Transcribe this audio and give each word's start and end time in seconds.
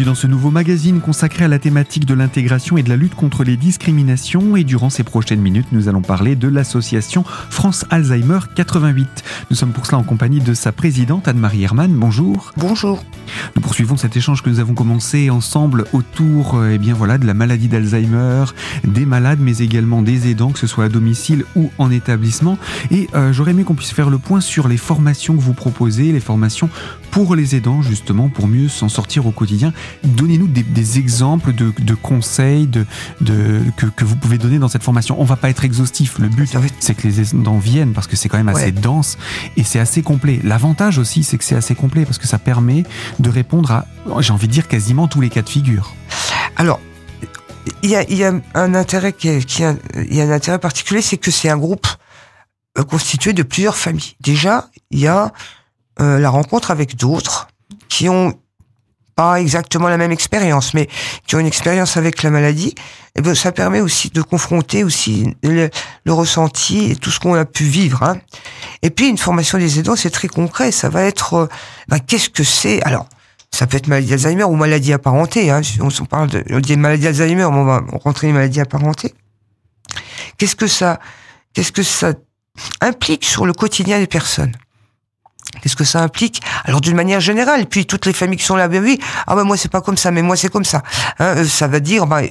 Bienvenue 0.00 0.14
dans 0.14 0.18
ce 0.18 0.26
nouveau 0.28 0.50
magazine 0.50 1.02
consacré 1.02 1.44
à 1.44 1.48
la 1.48 1.58
thématique 1.58 2.06
de 2.06 2.14
l'intégration 2.14 2.78
et 2.78 2.82
de 2.82 2.88
la 2.88 2.96
lutte 2.96 3.14
contre 3.14 3.44
les 3.44 3.58
discriminations. 3.58 4.56
Et 4.56 4.64
durant 4.64 4.88
ces 4.88 5.04
prochaines 5.04 5.42
minutes, 5.42 5.66
nous 5.72 5.88
allons 5.88 6.00
parler 6.00 6.36
de 6.36 6.48
l'association 6.48 7.22
France 7.50 7.84
Alzheimer 7.90 8.38
88. 8.54 9.06
Nous 9.50 9.56
sommes 9.56 9.72
pour 9.72 9.84
cela 9.84 9.98
en 9.98 10.02
compagnie 10.02 10.40
de 10.40 10.54
sa 10.54 10.72
présidente 10.72 11.28
Anne-Marie 11.28 11.64
Hermann. 11.64 11.92
Bonjour. 11.92 12.52
Bonjour. 12.56 13.04
Nous 13.56 13.60
poursuivons 13.60 13.98
cet 13.98 14.16
échange 14.16 14.42
que 14.42 14.48
nous 14.48 14.58
avons 14.58 14.72
commencé 14.72 15.28
ensemble 15.28 15.84
autour 15.92 16.54
euh, 16.54 16.70
eh 16.72 16.78
bien 16.78 16.94
voilà, 16.94 17.18
de 17.18 17.26
la 17.26 17.34
maladie 17.34 17.68
d'Alzheimer, 17.68 18.44
des 18.84 19.04
malades, 19.04 19.40
mais 19.40 19.58
également 19.58 20.00
des 20.00 20.30
aidants, 20.30 20.50
que 20.50 20.58
ce 20.58 20.66
soit 20.66 20.84
à 20.84 20.88
domicile 20.88 21.44
ou 21.56 21.70
en 21.76 21.90
établissement. 21.90 22.56
Et 22.90 23.08
euh, 23.14 23.34
j'aurais 23.34 23.50
aimé 23.50 23.64
qu'on 23.64 23.74
puisse 23.74 23.92
faire 23.92 24.08
le 24.08 24.18
point 24.18 24.40
sur 24.40 24.66
les 24.66 24.78
formations 24.78 25.36
que 25.36 25.42
vous 25.42 25.52
proposez, 25.52 26.10
les 26.10 26.20
formations 26.20 26.70
pour 27.10 27.36
les 27.36 27.54
aidants, 27.54 27.82
justement, 27.82 28.30
pour 28.30 28.48
mieux 28.48 28.68
s'en 28.68 28.88
sortir 28.88 29.26
au 29.26 29.30
quotidien. 29.30 29.74
Donnez-nous 30.04 30.48
des, 30.48 30.98
exemples 30.98 31.52
de, 31.52 31.94
conseils 31.94 32.66
de, 32.66 32.86
que, 33.76 34.04
vous 34.04 34.16
pouvez 34.16 34.38
donner 34.38 34.58
dans 34.58 34.68
cette 34.68 34.82
formation. 34.82 35.20
On 35.20 35.24
va 35.24 35.36
pas 35.36 35.50
être 35.50 35.64
exhaustif. 35.64 36.18
Le 36.18 36.28
but, 36.28 36.50
c'est 36.80 36.94
que 36.94 37.06
les 37.06 37.20
aidants 37.20 37.58
viennent 37.58 37.92
parce 37.92 38.06
que 38.06 38.16
c'est 38.16 38.28
quand 38.28 38.38
même 38.38 38.48
assez 38.48 38.72
dense 38.72 39.18
et 39.56 39.64
c'est 39.64 39.78
assez 39.78 40.02
complet. 40.02 40.40
L'avantage 40.42 40.98
aussi, 40.98 41.24
c'est 41.24 41.38
que 41.38 41.44
c'est 41.44 41.56
assez 41.56 41.74
complet 41.74 42.04
parce 42.04 42.18
que 42.18 42.26
ça 42.26 42.38
permet 42.38 42.84
de 43.18 43.30
répondre 43.30 43.70
à, 43.70 43.86
j'ai 44.20 44.32
envie 44.32 44.48
de 44.48 44.52
dire, 44.52 44.68
quasiment 44.68 45.08
tous 45.08 45.20
les 45.20 45.28
cas 45.30 45.42
de 45.42 45.48
figure. 45.48 45.94
Alors, 46.56 46.80
il 47.82 47.90
y 47.90 48.24
a, 48.24 48.32
un 48.54 48.74
intérêt 48.74 49.12
qui, 49.12 49.28
il 49.28 50.14
y 50.14 50.20
a 50.20 50.24
un 50.24 50.30
intérêt 50.30 50.58
particulier, 50.58 51.02
c'est 51.02 51.18
que 51.18 51.30
c'est 51.30 51.48
un 51.48 51.58
groupe 51.58 51.86
euh, 52.78 52.84
constitué 52.84 53.32
de 53.32 53.42
plusieurs 53.42 53.76
familles. 53.76 54.14
Déjà, 54.20 54.68
il 54.90 55.00
y 55.00 55.06
a 55.06 55.32
euh, 56.00 56.18
la 56.18 56.30
rencontre 56.30 56.70
avec 56.70 56.96
d'autres 56.96 57.48
qui 57.88 58.08
ont 58.08 58.38
pas 59.14 59.40
exactement 59.40 59.88
la 59.88 59.96
même 59.96 60.12
expérience, 60.12 60.74
mais 60.74 60.88
qui 61.26 61.36
ont 61.36 61.38
une 61.38 61.46
expérience 61.46 61.96
avec 61.96 62.22
la 62.22 62.30
maladie, 62.30 62.68
et 62.68 62.74
eh 63.16 63.22
ben 63.22 63.34
ça 63.34 63.50
permet 63.52 63.80
aussi 63.80 64.10
de 64.10 64.22
confronter 64.22 64.84
aussi 64.84 65.34
le, 65.42 65.68
ressenti 66.08 66.92
et 66.92 66.96
tout 66.96 67.10
ce 67.10 67.18
qu'on 67.18 67.34
a 67.34 67.44
pu 67.44 67.64
vivre. 67.64 68.02
Hein. 68.02 68.18
Et 68.82 68.90
puis 68.90 69.08
une 69.08 69.18
formation 69.18 69.58
des 69.58 69.80
aidants, 69.80 69.96
c'est 69.96 70.10
très 70.10 70.28
concret. 70.28 70.70
Ça 70.70 70.88
va 70.88 71.02
être, 71.02 71.34
euh, 71.34 71.48
ben, 71.88 71.98
qu'est-ce 71.98 72.30
que 72.30 72.44
c'est? 72.44 72.80
Alors, 72.82 73.08
ça 73.50 73.66
peut 73.66 73.76
être 73.76 73.88
maladie 73.88 74.10
d'Alzheimer 74.10 74.44
ou 74.44 74.54
maladie 74.54 74.92
apparentée. 74.92 75.50
Hein. 75.50 75.60
On, 75.80 75.88
on 75.88 76.04
parle 76.04 76.30
de, 76.30 76.44
on 76.50 76.60
dit 76.60 76.76
maladie 76.76 77.02
d'Alzheimer, 77.02 77.34
mais 77.34 77.44
on 77.44 77.64
va 77.64 77.82
rentrer 78.04 78.28
une 78.28 78.34
maladie 78.34 78.60
apparentée. 78.60 79.12
Qu'est-ce 80.38 80.56
que 80.56 80.68
ça, 80.68 81.00
qu'est-ce 81.52 81.72
que 81.72 81.82
ça 81.82 82.14
implique 82.80 83.24
sur 83.24 83.44
le 83.44 83.52
quotidien 83.52 83.98
des 83.98 84.06
personnes? 84.06 84.54
Qu'est-ce 85.62 85.76
que 85.76 85.84
ça 85.84 86.02
implique 86.02 86.40
Alors 86.64 86.80
d'une 86.80 86.96
manière 86.96 87.20
générale, 87.20 87.66
puis 87.66 87.86
toutes 87.86 88.06
les 88.06 88.12
familles 88.12 88.38
qui 88.38 88.44
sont 88.44 88.56
là, 88.56 88.68
ben 88.68 88.82
oui, 88.82 88.98
ah 89.26 89.34
ben 89.34 89.44
moi 89.44 89.56
c'est 89.56 89.70
pas 89.70 89.80
comme 89.80 89.96
ça, 89.96 90.10
mais 90.10 90.22
moi 90.22 90.36
c'est 90.36 90.48
comme 90.48 90.64
ça. 90.64 90.82
Hein, 91.18 91.36
euh, 91.38 91.44
ça 91.44 91.68
va 91.68 91.80
dire, 91.80 92.06
ben, 92.06 92.28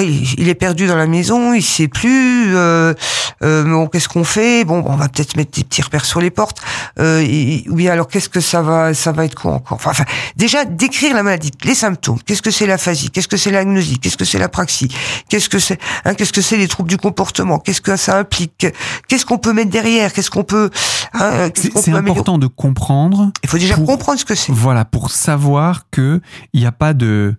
il 0.00 0.48
est 0.48 0.54
perdu 0.54 0.86
dans 0.86 0.96
la 0.96 1.06
maison, 1.06 1.52
il 1.52 1.62
sait 1.62 1.88
plus. 1.88 2.56
Euh, 2.56 2.94
euh, 3.42 3.64
bon, 3.64 3.86
qu'est-ce 3.86 4.08
qu'on 4.08 4.24
fait? 4.24 4.64
Bon, 4.64 4.82
on 4.86 4.96
va 4.96 5.08
peut-être 5.08 5.36
mettre 5.36 5.50
des 5.52 5.64
petits 5.64 5.82
repères 5.82 6.04
sur 6.04 6.20
les 6.20 6.30
portes. 6.30 6.58
Euh, 6.98 7.24
oui, 7.68 7.88
alors 7.88 8.08
qu'est-ce 8.08 8.28
que 8.28 8.40
ça 8.40 8.62
va 8.62 8.94
Ça 8.94 9.12
va 9.12 9.24
être 9.24 9.34
quoi 9.34 9.52
encore? 9.52 9.78
Enfin, 9.84 10.04
déjà 10.36 10.64
décrire 10.64 11.14
la 11.14 11.22
maladie, 11.22 11.50
les 11.64 11.74
symptômes. 11.74 12.18
Qu'est-ce 12.24 12.42
que 12.42 12.50
c'est 12.50 12.66
l'aphasie? 12.66 13.10
Qu'est-ce 13.10 13.28
que 13.28 13.36
c'est 13.36 13.50
l'agnosie? 13.50 13.98
Qu'est-ce 13.98 14.16
que 14.16 14.24
c'est 14.24 14.38
la 14.38 14.48
praxie 14.48 14.88
Qu'est-ce 15.28 15.48
que 15.48 15.58
c'est 15.58 15.78
hein, 16.04 16.14
Qu'est-ce 16.14 16.32
que 16.32 16.42
c'est 16.42 16.56
les 16.56 16.68
troubles 16.68 16.88
du 16.88 16.96
comportement? 16.96 17.58
Qu'est-ce 17.58 17.80
que 17.80 17.96
ça 17.96 18.18
implique? 18.18 18.66
Qu'est-ce 19.08 19.26
qu'on 19.26 19.38
peut 19.38 19.52
mettre 19.52 19.70
derrière? 19.70 20.12
Qu'est-ce 20.12 20.30
qu'on 20.30 20.44
peut 20.44 20.70
hein, 21.12 21.50
C'est 21.54 21.92
important 21.92 22.38
de 22.38 22.46
comprendre. 22.46 23.30
Il 23.42 23.50
faut 23.50 23.58
déjà 23.58 23.76
comprendre 23.76 24.18
ce 24.18 24.24
que 24.24 24.34
c'est. 24.34 24.52
Voilà, 24.52 24.84
pour 24.84 25.10
savoir 25.10 25.90
que 25.90 26.20
il 26.52 26.60
n'y 26.60 26.66
a 26.66 26.72
pas 26.72 26.94
de 26.94 27.34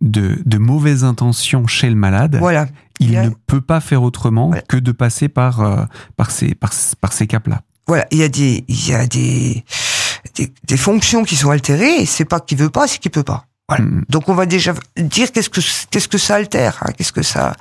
de, 0.00 0.38
de 0.44 0.58
mauvaises 0.58 1.04
intentions 1.04 1.66
chez 1.66 1.88
le 1.88 1.96
malade, 1.96 2.36
voilà. 2.38 2.66
il, 2.98 3.12
ne 3.12 3.30
peut 3.46 3.60
pas 3.60 3.80
faire 3.80 4.02
autrement 4.02 4.52
que 4.68 4.76
de 4.76 4.92
passer 4.92 5.28
par, 5.28 5.60
euh, 5.60 5.84
par 6.16 6.30
ces, 6.30 6.54
par, 6.54 6.72
par 7.00 7.12
ces 7.12 7.26
caps-là. 7.26 7.62
Voilà, 7.86 8.06
il 8.10 8.18
y 8.18 8.22
a 8.22 8.28
des, 8.28 8.64
il 8.68 8.88
y 8.88 8.94
a 8.94 9.06
des, 9.06 9.64
des, 10.64 10.76
fonctions 10.76 11.24
qui 11.24 11.36
sont 11.36 11.50
altérées, 11.50 12.02
et 12.02 12.06
c'est 12.06 12.24
pas 12.24 12.40
qu'il 12.40 12.58
veut 12.58 12.70
pas, 12.70 12.86
c'est 12.86 12.98
qu'il 12.98 13.10
peut 13.10 13.24
pas. 13.24 13.46
Voilà. 13.68 13.84
Mm. 13.84 14.04
Donc 14.08 14.28
on 14.28 14.34
va 14.34 14.46
déjà 14.46 14.74
dire 14.96 15.32
qu'est-ce 15.32 15.50
que 15.50 15.60
qu'est-ce 15.90 16.08
que 16.08 16.18
ça 16.18 16.36
altère, 16.36 16.82
hein, 16.82 16.92
qu'est-ce 16.96 17.12
que 17.12 17.22
ça. 17.22 17.56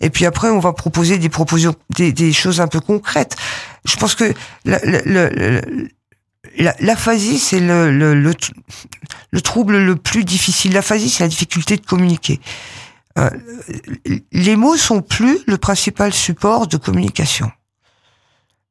Et 0.00 0.10
puis 0.10 0.26
après 0.26 0.48
on 0.48 0.58
va 0.58 0.72
proposer 0.72 1.18
des 1.18 1.28
propositions, 1.28 1.74
des, 1.96 2.12
des 2.12 2.32
choses 2.32 2.60
un 2.60 2.68
peu 2.68 2.80
concrètes. 2.80 3.36
Je 3.84 3.96
pense 3.96 4.14
que 4.14 4.34
L'aphasie, 6.58 7.38
c'est 7.38 7.60
le, 7.60 7.90
le, 7.96 8.14
le, 8.14 9.40
trouble 9.40 9.78
le 9.78 9.96
plus 9.96 10.24
difficile. 10.24 10.72
L'aphasie, 10.72 11.08
c'est 11.08 11.22
la 11.22 11.28
difficulté 11.28 11.76
de 11.76 11.86
communiquer. 11.86 12.40
Euh, 13.18 13.30
les 14.32 14.56
mots 14.56 14.76
sont 14.76 15.02
plus 15.02 15.38
le 15.46 15.58
principal 15.58 16.12
support 16.12 16.66
de 16.66 16.76
communication. 16.76 17.50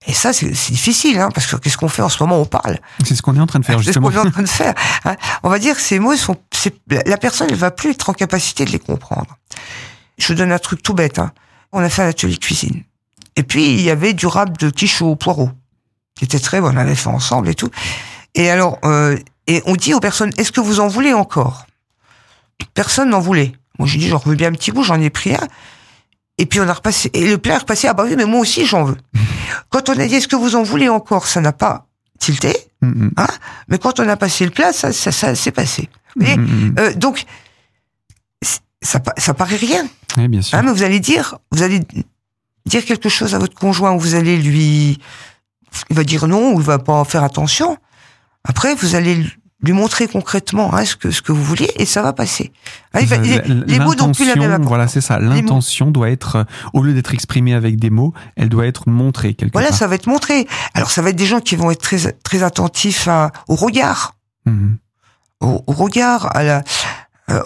Et 0.07 0.13
ça, 0.13 0.31
c'est 0.31 0.47
difficile, 0.49 1.19
hein, 1.19 1.29
parce 1.33 1.47
que 1.47 1.57
qu'est-ce 1.57 1.77
qu'on 1.77 1.89
fait 1.89 2.01
en 2.01 2.09
ce 2.09 2.23
moment? 2.23 2.39
On 2.39 2.45
parle. 2.45 2.79
C'est 3.05 3.15
ce 3.15 3.21
qu'on 3.21 3.35
est 3.35 3.39
en 3.39 3.47
train 3.47 3.59
de 3.59 3.65
faire, 3.65 3.79
justement. 3.79 4.09
C'est 4.09 4.15
ce 4.15 4.19
qu'on 4.19 4.25
est 4.25 4.27
en 4.27 4.31
train 4.31 4.43
de 4.43 4.47
faire. 4.47 4.73
Hein. 5.05 5.15
On 5.43 5.49
va 5.49 5.59
dire 5.59 5.75
que 5.75 5.81
ces 5.81 5.99
mots 5.99 6.15
sont... 6.15 6.37
La 7.05 7.17
personne 7.17 7.49
ne 7.49 7.55
va 7.55 7.71
plus 7.71 7.91
être 7.91 8.09
en 8.09 8.13
capacité 8.13 8.65
de 8.65 8.71
les 8.71 8.79
comprendre. 8.79 9.37
Je 10.17 10.27
vous 10.27 10.35
donne 10.35 10.51
un 10.51 10.59
truc 10.59 10.83
tout 10.83 10.93
bête. 10.93 11.19
Hein. 11.19 11.31
On 11.71 11.79
a 11.79 11.89
fait 11.89 12.03
un 12.03 12.07
atelier 12.07 12.37
cuisine. 12.37 12.83
Et 13.35 13.43
puis, 13.43 13.73
il 13.73 13.81
y 13.81 13.89
avait 13.89 14.13
du 14.13 14.25
rap 14.25 14.57
de 14.57 14.69
quiche 14.69 15.01
au 15.01 15.15
poireau 15.15 15.51
qui 16.19 16.25
était 16.25 16.39
très 16.39 16.59
bon, 16.59 16.73
on 16.73 16.77
avait 16.77 16.95
fait 16.95 17.07
ensemble 17.07 17.47
et 17.47 17.55
tout. 17.55 17.69
Et 18.35 18.49
alors, 18.49 18.77
euh, 18.83 19.17
et 19.47 19.63
on 19.65 19.77
dit 19.77 19.93
aux 19.93 20.01
personnes, 20.01 20.31
est-ce 20.37 20.51
que 20.51 20.59
vous 20.59 20.81
en 20.81 20.89
voulez 20.89 21.13
encore? 21.13 21.65
Personne 22.73 23.11
n'en 23.11 23.21
voulait. 23.21 23.53
Moi, 23.79 23.87
j'ai 23.87 23.99
dit, 23.99 24.09
j'en 24.09 24.17
veux 24.17 24.35
bien 24.35 24.49
un 24.49 24.51
petit 24.51 24.73
bout, 24.73 24.83
j'en 24.83 24.99
ai 24.99 25.09
pris 25.09 25.33
un. 25.33 25.47
Et 26.37 26.45
puis 26.45 26.59
on 26.59 26.67
a 26.67 26.73
repassé, 26.73 27.09
et 27.13 27.25
le 27.25 27.37
plat 27.37 27.55
est 27.55 27.59
repassé, 27.59 27.87
ah 27.87 27.93
bah 27.93 28.03
oui, 28.05 28.15
mais 28.17 28.25
moi 28.25 28.41
aussi 28.41 28.65
j'en 28.65 28.83
veux. 28.83 28.97
Quand 29.69 29.87
on 29.87 29.97
a 29.97 30.07
dit, 30.07 30.15
est-ce 30.15 30.27
que 30.27 30.35
vous 30.35 30.57
en 30.57 30.63
voulez 30.63 30.89
encore? 30.89 31.25
Ça 31.25 31.39
n'a 31.39 31.53
pas 31.53 31.87
tilté, 32.19 32.53
hein 32.81 33.27
mais 33.69 33.77
quand 33.77 34.01
on 34.01 34.07
a 34.09 34.17
passé 34.17 34.43
le 34.43 34.51
plat, 34.51 34.73
ça, 34.73 34.91
ça, 34.91 35.13
ça 35.13 35.35
s'est 35.35 35.51
passé. 35.51 35.87
Euh, 36.21 36.93
donc, 36.95 37.23
ça, 38.81 38.99
ça 39.17 39.33
paraît 39.33 39.55
rien. 39.55 39.87
Oui, 40.17 40.27
bien 40.27 40.41
sûr. 40.41 40.57
Hein, 40.57 40.63
mais 40.63 40.71
vous 40.73 40.83
allez 40.83 40.99
dire, 40.99 41.37
vous 41.51 41.63
allez 41.63 41.79
dire 42.65 42.83
quelque 42.83 43.07
chose 43.07 43.35
à 43.35 43.39
votre 43.39 43.55
conjoint, 43.55 43.95
vous 43.95 44.15
allez 44.15 44.35
lui 44.35 44.99
il 45.89 45.95
va 45.95 46.03
dire 46.03 46.27
non 46.27 46.53
ou 46.53 46.59
il 46.59 46.65
va 46.65 46.79
pas 46.79 47.03
faire 47.03 47.23
attention. 47.23 47.77
Après, 48.43 48.75
vous 48.75 48.95
allez 48.95 49.25
lui 49.61 49.73
montrer 49.73 50.07
concrètement 50.07 50.73
hein, 50.73 50.85
ce 50.85 50.95
que 50.95 51.11
ce 51.11 51.21
que 51.21 51.33
vous 51.33 51.43
vouliez 51.43 51.69
et 51.75 51.85
ça 51.85 52.01
va 52.01 52.13
passer. 52.13 52.51
Hein, 52.93 53.01
les, 53.67 53.79
mots 53.79 53.93
n'ont 53.93 54.11
plus 54.11 54.25
la 54.25 54.35
même 54.35 54.63
Voilà, 54.63 54.87
c'est 54.87 55.01
ça. 55.01 55.19
L'intention 55.19 55.91
doit 55.91 56.09
être, 56.09 56.37
euh, 56.37 56.43
au 56.73 56.81
lieu 56.81 56.93
d'être 56.93 57.13
exprimée 57.13 57.53
avec 57.53 57.77
des 57.77 57.89
mots, 57.89 58.13
elle 58.37 58.47
doit 58.47 58.67
être 58.67 58.89
montrée 58.89 59.33
quelque 59.33 59.51
voilà, 59.51 59.69
part. 59.69 59.77
Voilà, 59.77 59.79
ça 59.79 59.87
va 59.87 59.95
être 59.95 60.07
montré. 60.07 60.47
Alors, 60.73 60.91
ça 60.91 61.01
va 61.01 61.09
être 61.09 61.17
des 61.17 61.25
gens 61.25 61.41
qui 61.41 61.57
vont 61.57 61.71
être 61.71 61.81
très 61.81 62.13
très 62.23 62.43
attentifs 62.43 63.09
au 63.47 63.55
regard, 63.55 64.15
mhm. 64.45 64.77
au, 65.41 65.61
regard, 65.67 66.33
à 66.35 66.43
la, 66.43 66.63
euh, 67.31 67.43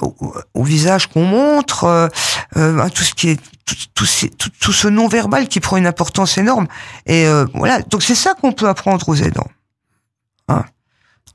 au, 0.54 0.64
visage 0.64 1.08
qu'on 1.08 1.26
montre, 1.26 1.84
euh, 1.84 2.08
euh, 2.56 2.90
tout 2.90 3.04
ce 3.04 3.14
qui 3.14 3.30
est 3.30 3.42
tout, 3.66 3.76
tout, 3.94 4.50
tout, 4.60 4.72
ce 4.72 4.88
non 4.88 5.08
verbal 5.08 5.48
qui 5.48 5.60
prend 5.60 5.78
une 5.78 5.88
importance 5.88 6.38
énorme. 6.38 6.68
Et 7.06 7.26
voilà, 7.54 7.82
donc 7.82 8.04
c'est 8.04 8.16
ça 8.16 8.34
qu'on 8.34 8.52
peut 8.52 8.68
apprendre 8.68 9.08
aux 9.08 9.16
aidants. 9.16 9.48
Hein. 10.48 10.64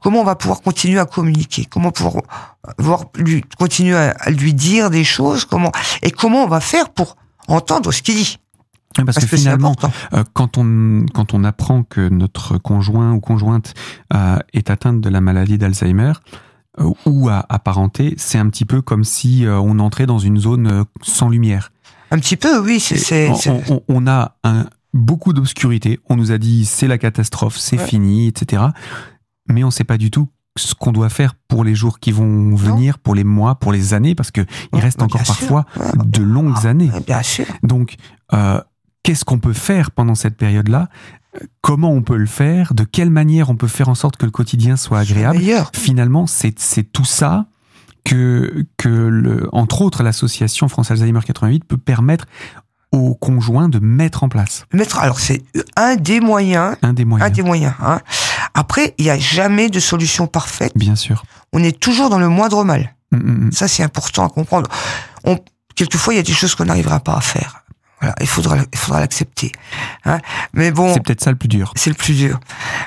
Comment 0.03 0.21
on 0.21 0.25
va 0.25 0.35
pouvoir 0.35 0.61
continuer 0.61 1.01
à 1.01 1.07
communiquer? 1.07 1.65
Comment 1.65 1.91
pouvoir 1.91 2.23
voir, 2.79 3.07
lui, 3.17 3.43
continuer 3.59 3.97
à, 3.97 4.31
lui 4.31 4.55
dire 4.55 4.91
des 4.91 5.05
choses? 5.05 5.45
Comment 5.45 5.73
et 6.03 6.11
comment 6.11 6.45
on 6.45 6.49
va 6.49 6.61
faire 6.61 6.91
pour 6.91 7.17
entendre 7.49 7.93
ce 7.93 8.03
qu'il 8.03 8.17
dit? 8.17 8.39
Parce, 9.05 9.19
que, 9.19 9.27
finalement, 9.27 9.75
quand 10.33 10.59
on 10.59 11.07
quand 11.15 11.35
on 11.35 11.45
apprend 11.45 11.83
que 11.83 12.09
notre 12.09 12.59
conjoint 12.59 13.13
ou 13.13 13.21
conjointe 13.21 13.75
est 14.53 14.71
atteinte 14.71 15.01
de 15.01 15.09
la 15.09 15.21
maladie 15.21 15.57
d'Alzheimer, 15.57 16.13
ou 17.07 17.29
à 17.29 17.45
apparenter, 17.49 18.15
c'est 18.17 18.39
un 18.39 18.49
petit 18.49 18.65
peu 18.65 18.83
comme 18.83 19.05
si 19.05 19.47
euh, 19.47 19.59
on 19.59 19.79
entrait 19.79 20.07
dans 20.07 20.19
une 20.19 20.39
zone 20.39 20.67
euh, 20.67 20.85
sans 21.03 21.29
lumière. 21.29 21.73
Un 22.11 22.19
petit 22.19 22.37
peu, 22.37 22.59
oui. 22.59 22.81
C'est, 22.81 23.31
on, 23.69 23.83
on, 23.89 24.07
a 24.07 24.37
un, 24.45 24.67
beaucoup 24.95 25.33
d'obscurité. 25.33 26.01
On 26.09 26.17
nous 26.17 26.33
a 26.33 26.39
dit 26.39 26.65
c'est 26.65 26.87
la 26.87 26.99
catastrophe, 26.99 27.59
c'est 27.59 27.79
fini, 27.79 28.29
etc. 28.29 28.63
Mais 29.49 29.63
on 29.63 29.67
ne 29.67 29.73
sait 29.73 29.85
pas 29.85 29.99
du 29.99 30.11
tout 30.11 30.29
ce 30.59 30.75
qu'on 30.75 30.93
doit 30.93 31.09
faire 31.09 31.35
pour 31.47 31.65
les 31.65 31.75
jours 31.75 32.01
qui 32.01 32.13
vont 32.13 32.55
venir, 32.55 32.99
pour 32.99 33.15
les 33.15 33.25
mois, 33.25 33.55
pour 33.55 33.73
les 33.73 33.95
années, 33.95 34.15
parce 34.15 34.31
que 34.31 34.45
il 34.75 34.81
reste 34.81 35.01
encore 35.03 35.23
parfois 35.23 35.65
de 35.95 36.23
longues 36.23 36.59
ah, 36.65 36.69
années. 36.69 36.91
Bien 37.07 37.23
sûr. 37.23 37.47
Donc, 37.63 37.95
euh, 38.35 38.61
qu'est-ce 39.03 39.25
qu'on 39.25 39.39
peut 39.39 39.53
faire 39.53 39.91
pendant 39.91 40.15
cette 40.15 40.37
période-là? 40.37 40.89
Comment 41.61 41.93
on 41.93 42.03
peut 42.03 42.17
le 42.17 42.27
faire, 42.27 42.75
de 42.75 42.85
quelle 42.85 43.11
manière 43.11 43.51
on 43.51 43.57
peut 43.57 43.69
faire 43.69 43.89
en 43.89 43.95
sorte 43.95 44.17
que 44.17 44.27
le 44.27 44.33
quotidien 44.33 44.77
soit 44.77 45.01
agréable. 45.01 45.41
Finalement, 45.75 46.27
c'est 46.27 46.53
tout 46.93 47.05
ça 47.05 47.47
que, 48.05 48.67
que 48.77 48.89
le, 48.89 49.49
entre 49.53 49.83
autres, 49.83 50.03
l'association 50.03 50.69
France 50.69 50.91
Alzheimer 50.91 51.21
88 51.25 51.65
peut 51.65 51.77
permettre 51.77 52.27
aux 52.93 53.15
conjoints 53.15 53.69
de 53.69 53.79
mettre 53.79 54.25
en 54.25 54.29
place. 54.29 54.65
Mettre, 54.73 54.99
alors 54.99 55.21
c'est 55.21 55.43
un 55.77 55.97
des 55.97 56.21
moyens. 56.21 56.77
Un 56.83 56.95
des 56.95 57.05
moyens. 57.05 57.31
Un 57.31 57.35
des 57.35 57.43
moyens. 57.43 57.75
Hein. 57.81 58.01
Après, 58.55 58.95
il 58.99 59.05
n'y 59.05 59.11
a 59.11 59.19
jamais 59.19 59.69
de 59.69 59.81
solution 59.81 60.27
parfaite. 60.27 60.73
Bien 60.75 60.97
sûr. 60.97 61.25
On 61.53 61.63
est 61.63 61.79
toujours 61.79 62.09
dans 62.09 62.19
le 62.19 62.29
moindre 62.29 62.65
mal. 62.65 62.95
Mm, 63.13 63.17
mm, 63.17 63.47
mm. 63.47 63.53
Ça, 63.53 63.69
c'est 63.69 63.83
important 63.83 64.27
à 64.27 64.31
comprendre. 64.31 64.71
On, 65.25 65.39
quelquefois, 65.75 66.15
il 66.15 66.17
y 66.17 66.21
a 66.21 66.23
des 66.23 66.33
choses 66.33 66.55
qu'on 66.55 66.65
n'arrivera 66.65 67.01
pas 67.01 67.17
à 67.17 67.21
faire. 67.21 67.65
Voilà, 68.01 68.15
il 68.21 68.27
faudra, 68.29 68.57
il 68.73 68.79
faudra 68.79 69.01
l'accepter. 69.01 69.53
Hein. 70.05 70.19
Mais 70.53 70.71
bon, 70.71 70.93
C'est 70.95 71.03
peut-être 71.03 71.23
ça 71.23 71.31
le 71.31 71.37
plus 71.37 71.49
dur. 71.49 71.73
c'est 71.77 71.91
le 71.91 71.97
plus 71.97 72.15
dur. 72.15 72.39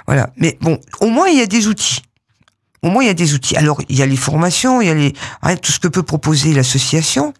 Voilà. 0.07 0.29
Mais 0.37 0.57
bon, 0.61 0.79
au 1.01 1.09
moins 1.09 1.27
il 1.27 1.37
y 1.37 1.41
a 1.41 1.45
des 1.47 1.67
outils. 1.67 2.01
Au 2.81 2.89
moins 2.89 3.03
il 3.03 3.07
y 3.07 3.09
a 3.09 3.13
des 3.13 3.33
outils. 3.33 3.55
Alors 3.57 3.81
il 3.89 3.95
y 3.97 4.01
a 4.01 4.05
les 4.05 4.15
formations, 4.15 4.81
il 4.81 4.87
y 4.87 4.89
a 4.89 4.93
les 4.95 5.13
hein, 5.41 5.55
tout 5.57 5.71
ce 5.71 5.79
que 5.79 5.87
peut 5.87 6.03
proposer 6.03 6.53
l'association. 6.53 7.33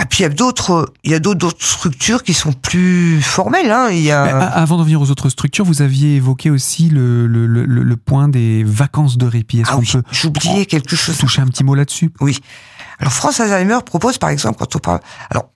Et 0.00 0.04
puis 0.04 0.20
il 0.20 0.22
y 0.22 0.26
a 0.26 0.28
d'autres, 0.28 0.92
il 1.02 1.10
y 1.10 1.14
a 1.14 1.18
d'autres 1.18 1.50
structures 1.58 2.22
qui 2.22 2.32
sont 2.32 2.52
plus 2.52 3.20
formelles. 3.20 3.70
Hein. 3.72 3.88
Il 3.90 4.00
y 4.00 4.12
a 4.12 4.22
a- 4.22 4.46
Avant 4.46 4.76
d'en 4.78 4.84
venir 4.84 5.00
aux 5.02 5.10
autres 5.10 5.28
structures, 5.28 5.64
vous 5.64 5.82
aviez 5.82 6.14
évoqué 6.16 6.50
aussi 6.50 6.88
le, 6.88 7.26
le, 7.26 7.46
le, 7.48 7.64
le 7.66 7.96
point 7.96 8.28
des 8.28 8.62
vacances 8.64 9.18
de 9.18 9.26
répit. 9.26 9.60
Est-ce 9.60 9.70
ah 9.70 9.74
qu'on 9.74 9.80
oui, 9.80 9.88
peut 9.92 10.02
j'oubliais 10.12 10.66
quelque 10.66 10.94
chose. 10.96 11.18
toucher 11.18 11.42
un 11.42 11.48
petit 11.48 11.64
mot 11.64 11.74
là-dessus? 11.74 12.10
Oui. 12.20 12.38
Alors 13.00 13.12
France 13.12 13.40
Alzheimer 13.40 13.78
propose 13.84 14.18
par 14.18 14.30
exemple 14.30 14.58
quand 14.60 14.74
on 14.76 14.78
parle 14.78 15.00
alors 15.30 15.50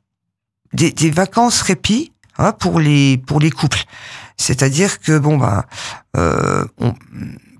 des, 0.73 0.91
des 0.93 1.11
vacances 1.11 1.63
répit 1.63 2.13
hein, 2.39 2.53
pour 2.53 2.81
les 2.81 3.19
pour 3.19 3.41
les 3.41 3.51
couples. 3.51 3.83
C'est-à-dire 4.37 5.01
que 5.01 5.19
bon 5.19 5.37
ben 5.37 5.65
euh, 6.17 6.65
on 6.79 6.95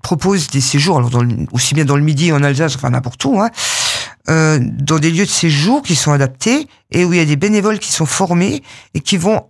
propose 0.01 0.47
des 0.49 0.61
séjours 0.61 0.97
alors 0.97 1.09
dans 1.09 1.23
le- 1.23 1.45
aussi 1.51 1.73
bien 1.75 1.85
dans 1.85 1.95
le 1.95 2.03
midi 2.03 2.31
en 2.31 2.43
Alsace 2.43 2.75
enfin 2.75 2.89
n'importe 2.89 3.23
où 3.25 3.39
hein, 3.39 3.49
euh, 4.29 4.59
dans 4.61 4.99
des 4.99 5.11
lieux 5.11 5.25
de 5.25 5.29
séjour 5.29 5.81
qui 5.81 5.95
sont 5.95 6.11
adaptés 6.11 6.67
et 6.91 7.05
où 7.05 7.13
il 7.13 7.17
y 7.19 7.21
a 7.21 7.25
des 7.25 7.37
bénévoles 7.37 7.79
qui 7.79 7.91
sont 7.91 8.05
formés 8.05 8.63
et 8.93 8.99
qui 8.99 9.17
vont 9.17 9.49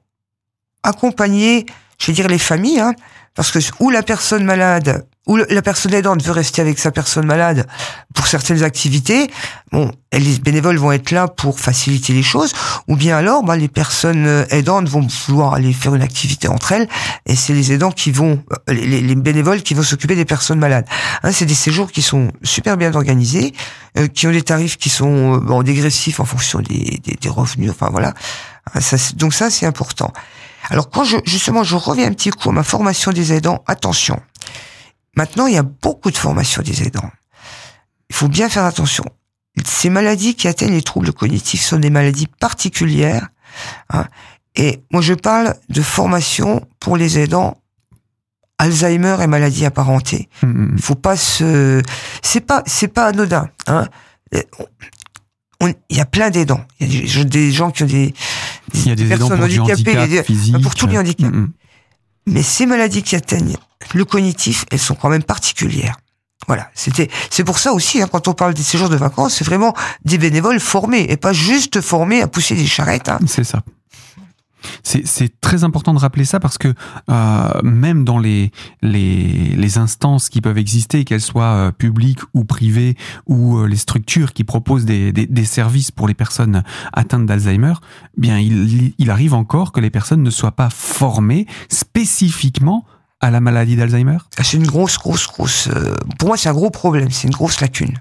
accompagner 0.83 1.65
je 1.99 2.07
vais 2.07 2.13
dire 2.13 2.27
les 2.27 2.37
familles 2.37 2.79
hein, 2.79 2.93
parce 3.35 3.51
que 3.51 3.59
où 3.79 3.89
la 3.89 4.03
personne 4.03 4.43
malade 4.43 5.07
ou 5.25 5.37
la 5.37 5.61
personne 5.61 5.93
aidante 5.93 6.21
veut 6.21 6.31
rester 6.31 6.61
avec 6.61 6.79
sa 6.79 6.91
personne 6.91 7.25
malade 7.25 7.65
pour 8.13 8.27
certaines 8.27 8.61
activités, 8.61 9.31
bon, 9.71 9.89
les 10.11 10.37
bénévoles 10.39 10.77
vont 10.77 10.91
être 10.91 11.11
là 11.11 11.29
pour 11.29 11.59
faciliter 11.59 12.11
les 12.11 12.23
choses, 12.23 12.53
ou 12.89 12.97
bien 12.97 13.17
alors, 13.17 13.43
bah, 13.43 13.55
les 13.55 13.69
personnes 13.69 14.27
euh, 14.27 14.45
aidantes 14.49 14.89
vont 14.89 15.07
vouloir 15.27 15.53
aller 15.53 15.71
faire 15.71 15.95
une 15.95 16.01
activité 16.01 16.49
entre 16.49 16.73
elles, 16.73 16.89
et 17.25 17.35
c'est 17.35 17.53
les 17.53 17.71
aidants 17.71 17.91
qui 17.91 18.11
vont, 18.11 18.43
euh, 18.69 18.73
les, 18.73 19.01
les 19.01 19.15
bénévoles 19.15 19.61
qui 19.61 19.73
vont 19.73 19.83
s'occuper 19.83 20.15
des 20.15 20.25
personnes 20.25 20.59
malades. 20.59 20.85
Hein, 21.23 21.31
c'est 21.31 21.45
des 21.45 21.55
séjours 21.55 21.89
qui 21.91 22.01
sont 22.01 22.31
super 22.43 22.75
bien 22.75 22.93
organisés, 22.93 23.53
euh, 23.97 24.07
qui 24.07 24.27
ont 24.27 24.31
des 24.31 24.43
tarifs 24.43 24.77
qui 24.77 24.89
sont 24.89 25.41
euh, 25.49 25.63
dégressifs 25.63 26.19
en 26.19 26.25
fonction 26.25 26.59
des, 26.59 26.99
des, 27.03 27.15
des 27.15 27.29
revenus, 27.29 27.71
enfin 27.71 27.87
voilà. 27.89 28.13
Hein, 28.73 28.81
ça, 28.81 28.97
donc 29.15 29.33
ça, 29.33 29.49
c'est 29.49 29.65
important. 29.65 30.11
Alors 30.69 30.89
quand 30.89 31.05
je, 31.05 31.17
justement, 31.25 31.63
je 31.63 31.75
reviens 31.75 32.07
un 32.07 32.13
petit 32.13 32.29
coup 32.29 32.49
à 32.49 32.53
ma 32.53 32.63
formation 32.63 33.11
des 33.11 33.31
aidants, 33.33 33.63
attention. 33.67 34.21
Maintenant, 35.15 35.47
il 35.47 35.53
y 35.53 35.57
a 35.57 35.63
beaucoup 35.63 36.11
de 36.11 36.17
formations 36.17 36.61
des 36.63 36.83
aidants. 36.83 37.11
Il 38.09 38.15
faut 38.15 38.27
bien 38.27 38.49
faire 38.49 38.65
attention. 38.65 39.03
Ces 39.65 39.89
maladies 39.89 40.35
qui 40.35 40.47
atteignent 40.47 40.73
les 40.73 40.81
troubles 40.81 41.13
cognitifs 41.13 41.61
sont 41.61 41.77
des 41.79 41.89
maladies 41.91 42.27
particulières. 42.39 43.27
hein. 43.89 44.05
et 44.55 44.81
moi, 44.91 45.01
je 45.01 45.13
parle 45.13 45.55
de 45.69 45.81
formation 45.81 46.65
pour 46.79 46.97
les 46.97 47.19
aidants 47.19 47.57
Alzheimer 48.59 49.17
et 49.21 49.27
maladies 49.27 49.65
apparentées. 49.65 50.29
Mm, 50.41 50.47
mm. 50.47 50.73
Il 50.77 50.81
faut 50.81 50.95
pas 50.95 51.17
se, 51.17 51.81
c'est 52.21 52.39
pas, 52.41 52.63
c'est 52.65 52.87
pas 52.87 53.07
anodin. 53.07 53.49
Hein. 53.67 53.87
Il 55.61 55.97
y 55.97 55.99
a 56.01 56.05
plein 56.05 56.29
d'aidants. 56.29 56.63
Il 56.79 56.93
y 56.93 57.19
a 57.19 57.23
des, 57.23 57.29
des 57.29 57.51
gens 57.51 57.71
qui 57.71 57.83
ont 57.83 57.87
des, 57.87 58.13
des 58.95 59.05
personnes 59.17 59.39
handicapées, 59.43 59.97
handicap 59.99 60.25
pour 60.61 60.75
tous 60.75 60.87
les 60.87 60.97
handicaps. 60.97 61.31
Mais 62.25 62.43
ces 62.43 62.65
maladies 62.65 63.03
qui 63.03 63.15
atteignent 63.15 63.57
le 63.93 64.05
cognitif, 64.05 64.65
elles 64.71 64.79
sont 64.79 64.95
quand 64.95 65.09
même 65.09 65.23
particulières. 65.23 65.97
Voilà, 66.47 66.69
c'était, 66.73 67.09
c'est 67.29 67.43
pour 67.43 67.57
ça 67.57 67.73
aussi, 67.73 68.01
hein, 68.01 68.07
quand 68.11 68.27
on 68.27 68.33
parle 68.33 68.53
des 68.53 68.63
séjours 68.63 68.89
de 68.89 68.97
vacances, 68.97 69.35
c'est 69.35 69.45
vraiment 69.45 69.73
des 70.03 70.17
bénévoles 70.17 70.59
formés 70.59 71.05
et 71.09 71.17
pas 71.17 71.33
juste 71.33 71.79
formés 71.79 72.21
à 72.21 72.27
pousser 72.27 72.55
des 72.55 72.65
charrettes. 72.65 73.09
Hein. 73.09 73.19
C'est 73.27 73.45
ça. 73.45 73.61
C'est 74.83 75.41
très 75.41 75.63
important 75.63 75.93
de 75.93 75.99
rappeler 75.99 76.25
ça 76.25 76.39
parce 76.39 76.57
que 76.57 76.73
euh, 77.09 77.49
même 77.63 78.03
dans 78.05 78.19
les, 78.19 78.51
les, 78.81 79.55
les 79.55 79.77
instances 79.77 80.29
qui 80.29 80.41
peuvent 80.41 80.57
exister, 80.57 81.03
qu'elles 81.05 81.21
soient 81.21 81.43
euh, 81.55 81.71
publiques 81.71 82.19
ou 82.33 82.43
privées, 82.45 82.95
ou 83.27 83.57
euh, 83.57 83.67
les 83.67 83.77
structures 83.77 84.33
qui 84.33 84.43
proposent 84.43 84.85
des, 84.85 85.11
des, 85.11 85.25
des 85.25 85.45
services 85.45 85.91
pour 85.91 86.07
les 86.07 86.13
personnes 86.13 86.63
atteintes 86.91 87.25
d'Alzheimer, 87.25 87.73
bien 88.17 88.39
il, 88.39 88.93
il 88.97 89.09
arrive 89.11 89.33
encore 89.33 89.71
que 89.71 89.79
les 89.79 89.89
personnes 89.89 90.23
ne 90.23 90.29
soient 90.29 90.53
pas 90.53 90.69
formées 90.69 91.45
spécifiquement 91.69 92.85
à 93.21 93.31
la 93.31 93.39
maladie 93.39 93.75
d'Alzheimer. 93.75 94.17
Ah, 94.37 94.43
C'est 94.43 94.57
une 94.57 94.67
grosse, 94.67 94.97
grosse, 94.97 95.27
grosse. 95.27 95.67
euh, 95.67 95.95
pour 96.19 96.27
moi, 96.27 96.37
c'est 96.37 96.49
un 96.49 96.53
gros 96.53 96.69
problème. 96.69 97.09
C'est 97.09 97.27
une 97.27 97.33
grosse 97.33 97.61
lacune. 97.61 97.97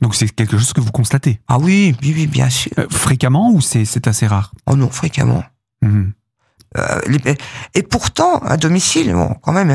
Donc 0.00 0.14
c'est 0.14 0.28
quelque 0.34 0.58
chose 0.58 0.72
que 0.72 0.80
vous 0.80 0.90
constatez? 0.90 1.38
Ah 1.46 1.58
oui, 1.58 1.94
oui, 2.02 2.12
oui, 2.16 2.26
bien 2.26 2.50
sûr. 2.50 2.72
Euh, 2.78 2.86
fréquemment 2.90 3.52
ou 3.52 3.60
c'est 3.60 4.06
assez 4.06 4.26
rare? 4.26 4.52
Oh 4.66 4.74
non, 4.74 4.90
fréquemment. 4.90 5.44
Euh, 5.84 7.00
les- 7.06 7.36
et 7.74 7.82
pourtant, 7.82 8.38
à 8.38 8.56
domicile, 8.56 9.12
bon, 9.12 9.34
quand 9.42 9.52
même. 9.52 9.70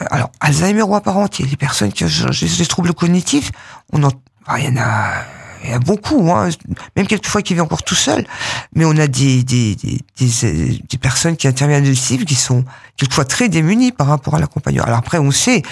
euh, 0.00 0.04
Alors, 0.10 0.30
Alzheimer 0.40 0.82
ou 0.82 0.94
apparenté, 0.96 1.44
les 1.44 1.56
personnes 1.56 1.92
qui 1.92 2.04
ont 2.04 2.08
des 2.08 2.66
troubles 2.66 2.94
cognitifs, 2.94 3.50
on 3.92 4.02
en, 4.02 4.10
il 4.58 4.64
y 4.64 4.68
en 4.68 4.76
a, 4.78 5.22
il 5.62 5.70
y 5.70 5.72
a 5.72 5.78
beaucoup, 5.78 6.30
hein, 6.32 6.48
même 6.96 7.06
quelquefois 7.06 7.42
qui 7.42 7.52
vivent 7.54 7.62
encore 7.62 7.82
tout 7.82 7.94
seul. 7.94 8.26
Mais 8.74 8.84
on 8.86 8.96
a 8.96 9.06
des 9.06 9.44
des, 9.44 9.74
des, 9.76 10.00
des, 10.18 10.44
euh, 10.44 10.98
personnes 11.00 11.36
qui 11.36 11.46
interviennent 11.46 11.82
à 11.82 11.84
domicile 11.84 12.24
qui 12.24 12.34
sont 12.34 12.64
quelquefois 12.96 13.24
très 13.26 13.48
démunies 13.50 13.92
par 13.92 14.06
rapport 14.06 14.34
à 14.34 14.38
l'accompagnement. 14.40 14.84
Alors 14.84 14.98
après, 14.98 15.18
on 15.18 15.30
sait, 15.30 15.62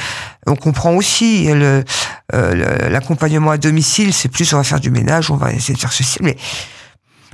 on 0.47 0.55
comprend 0.57 0.93
aussi 0.95 1.47
euh, 1.51 1.83
l'accompagnement 2.91 3.51
à 3.51 3.59
domicile, 3.59 4.13
c'est 4.15 4.29
plus 4.29 4.53
on 4.53 4.59
va 4.59 4.65
faire 4.65 4.81
du 4.81 4.91
ménage, 4.91 5.31
on 5.31 5.37
va 5.37 5.51
essayer 5.53 5.75
de 5.75 5.81
faire 5.81 5.93
ceci, 5.93 6.19
mais 6.23 6.37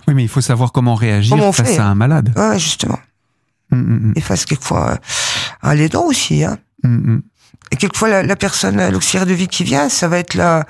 Oui, 0.08 0.14
mais 0.14 0.24
il 0.24 0.28
faut 0.28 0.40
savoir 0.40 0.72
comment 0.72 0.94
réagir 0.96 1.36
Comment 1.36 1.52
face 1.52 1.68
fait 1.68 1.78
à 1.78 1.86
un 1.86 1.94
malade. 1.94 2.32
ouais, 2.36 2.58
justement, 2.58 2.98
Mhm, 3.70 3.80
mhm, 3.80 4.12
et 4.16 4.20
face 4.22 4.46
quelquefois 4.46 4.92
euh, 4.92 4.96
à 5.62 5.74
l'aidant 5.74 6.04
aussi, 6.06 6.42
hein. 6.42 6.58
Et 7.70 7.76
quelquefois, 7.76 8.08
la, 8.08 8.22
la 8.22 8.34
personne, 8.36 8.80
euh, 8.80 8.90
l'auxiliaire 8.90 9.26
de 9.26 9.34
vie 9.34 9.46
qui 9.48 9.62
vient, 9.62 9.90
ça 9.90 10.08
va 10.08 10.18
être 10.18 10.32
la, 10.34 10.64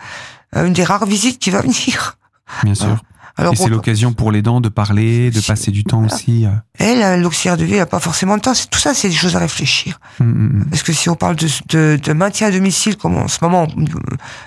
euh, 0.57 0.67
une 0.67 0.73
des 0.73 0.83
rares 0.83 1.07
visites 1.07 1.39
qui 1.39 1.51
va 1.51 1.61
venir. 1.69 2.19
Bien 2.65 2.75
sûr. 2.75 2.97
Alors, 3.37 3.53
Et 3.53 3.57
c'est 3.57 3.69
l'occasion 3.69 4.13
pour 4.15 4.33
les 4.33 4.43
dents 4.43 4.61
de 4.61 4.69
parler, 4.69 5.31
de 5.31 5.41
passer 5.41 5.71
du 5.71 5.85
temps 5.85 6.01
voilà. 6.01 6.13
aussi. 6.13 6.45
elle, 6.81 7.21
l'auxiliaire 7.23 7.57
de 7.57 7.65
vie, 7.65 7.77
n'a 7.77 7.87
pas 7.87 8.01
forcément 8.01 8.37
de 8.37 8.43
temps. 8.43 8.53
Tout 8.69 8.81
ça, 8.81 8.95
c'est 8.95 9.09
des 9.09 9.15
choses 9.15 9.37
à 9.37 9.39
réfléchir. 9.39 10.01
Mm, 10.19 10.25
mm, 10.25 10.59
mm. 10.59 10.65
Parce 10.71 10.83
que 10.83 10.93
si 10.93 11.09
on 11.09 11.15
parle 11.15 11.37
de, 11.37 11.47
de, 11.69 12.01
de 12.03 12.13
maintien 12.15 12.49
à 12.49 12.51
domicile, 12.51 12.97
comme 12.97 13.17
en 13.17 13.29
ce 13.29 13.39
moment, 13.43 13.69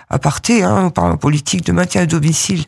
à 0.09 0.19
parté, 0.19 0.61
hein, 0.63 0.87
on 0.87 0.89
parle 0.89 1.13
en 1.13 1.17
politique 1.17 1.65
de 1.65 1.71
maintien 1.71 2.01
à 2.01 2.05
domicile. 2.05 2.65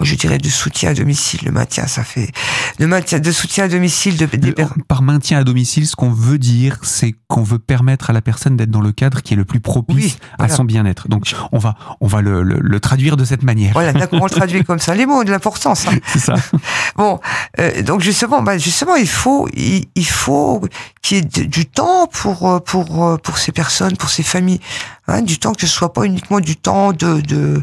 Je 0.00 0.14
dirais 0.14 0.38
de 0.38 0.48
soutien 0.48 0.90
à 0.90 0.94
domicile. 0.94 1.40
Le 1.44 1.52
maintien, 1.52 1.86
ça 1.86 2.02
fait 2.02 2.30
de 2.78 2.86
maintien, 2.86 3.18
de 3.20 3.30
soutien 3.30 3.64
à 3.64 3.68
domicile 3.68 4.16
de, 4.16 4.24
Le- 4.32 4.52
per- 4.54 4.64
Par 4.88 5.02
maintien 5.02 5.38
à 5.38 5.44
domicile, 5.44 5.86
ce 5.86 5.94
qu'on 5.94 6.10
veut 6.10 6.38
dire, 6.38 6.78
c'est 6.82 7.14
qu'on 7.28 7.42
veut 7.42 7.58
permettre 7.58 8.08
à 8.08 8.14
la 8.14 8.22
personne 8.22 8.56
d'être 8.56 8.70
dans 8.70 8.80
le 8.80 8.90
cadre 8.92 9.20
qui 9.20 9.34
est 9.34 9.36
le 9.36 9.44
plus 9.44 9.60
propice 9.60 9.96
Oui, 9.96 10.16
à 10.38 10.48
son 10.48 10.64
bien-être. 10.64 11.08
Donc, 11.08 11.34
on 11.52 11.58
va, 11.58 11.74
on 12.00 12.06
va 12.06 12.22
le, 12.22 12.42
le- 12.42 12.58
le 12.58 12.80
traduire 12.80 13.18
de 13.18 13.26
cette 13.26 13.42
manière. 13.42 13.74
Voilà, 13.74 13.92
d'accord, 13.92 14.20
on 14.22 14.24
le 14.24 14.30
traduit 14.30 14.64
comme 14.64 14.78
ça. 14.78 14.94
Les 14.94 15.04
mots 15.04 15.20
ont 15.20 15.24
de 15.24 15.30
l'importance. 15.30 15.86
Hein. 15.86 15.98
C'est 16.06 16.18
ça. 16.20 16.34
Bon, 16.96 17.20
euh, 17.58 17.82
donc 17.82 18.00
justement, 18.02 18.42
bah 18.42 18.58
justement, 18.58 18.96
il 18.96 19.08
faut, 19.08 19.48
il, 19.54 19.86
il 19.94 20.06
faut 20.06 20.62
qu'il 21.02 21.16
y 21.16 21.20
ait 21.20 21.22
de- 21.24 21.44
du 21.48 21.64
temps 21.66 22.06
pour 22.06 22.50
euh, 22.50 22.60
pour 22.60 23.04
euh, 23.04 23.16
pour 23.18 23.38
ces 23.38 23.50
personnes, 23.52 23.96
pour 23.96 24.10
ces 24.10 24.22
familles, 24.22 24.60
hein, 25.08 25.22
du 25.22 25.38
temps 25.38 25.52
que 25.52 25.62
ce 25.62 25.66
soit 25.66 25.92
pas 25.92 26.04
uniquement 26.04 26.40
du 26.40 26.56
temps 26.56 26.92
de 26.92 27.20
de, 27.20 27.60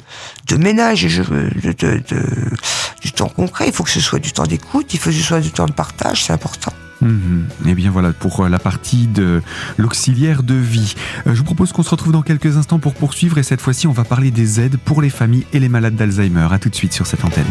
de 0.47 0.55
ménage, 0.57 1.05
du 3.01 3.11
temps 3.11 3.29
concret. 3.29 3.67
Il 3.67 3.73
faut 3.73 3.83
que 3.83 3.89
ce 3.89 4.01
soit 4.01 4.19
du 4.19 4.31
temps 4.31 4.45
d'écoute, 4.45 4.93
il 4.93 4.99
faut 4.99 5.09
que 5.09 5.15
ce 5.15 5.23
soit 5.23 5.41
du 5.41 5.51
temps 5.51 5.65
de 5.65 5.73
partage, 5.73 6.25
c'est 6.25 6.33
important. 6.33 6.73
Mhm. 7.01 7.47
Et 7.65 7.75
bien 7.75 7.91
voilà 7.91 8.11
pour 8.11 8.41
euh, 8.41 8.49
la 8.49 8.59
partie 8.59 9.07
de 9.07 9.41
l'auxiliaire 9.77 10.43
de 10.43 10.55
vie. 10.55 10.95
Euh, 11.27 11.33
Je 11.33 11.39
vous 11.39 11.45
propose 11.45 11.71
qu'on 11.71 11.83
se 11.83 11.89
retrouve 11.89 12.11
dans 12.11 12.21
quelques 12.21 12.57
instants 12.57 12.79
pour 12.79 12.93
poursuivre 12.93 13.37
et 13.37 13.43
cette 13.43 13.61
fois-ci 13.61 13.87
on 13.87 13.93
va 13.93 14.03
parler 14.03 14.31
des 14.31 14.59
aides 14.59 14.77
pour 14.77 15.01
les 15.01 15.09
familles 15.09 15.45
et 15.53 15.59
les 15.59 15.69
malades 15.69 15.95
d'Alzheimer. 15.95 16.47
À 16.51 16.59
tout 16.59 16.69
de 16.69 16.75
suite 16.75 16.93
sur 16.93 17.07
cette 17.07 17.23
antenne. 17.23 17.45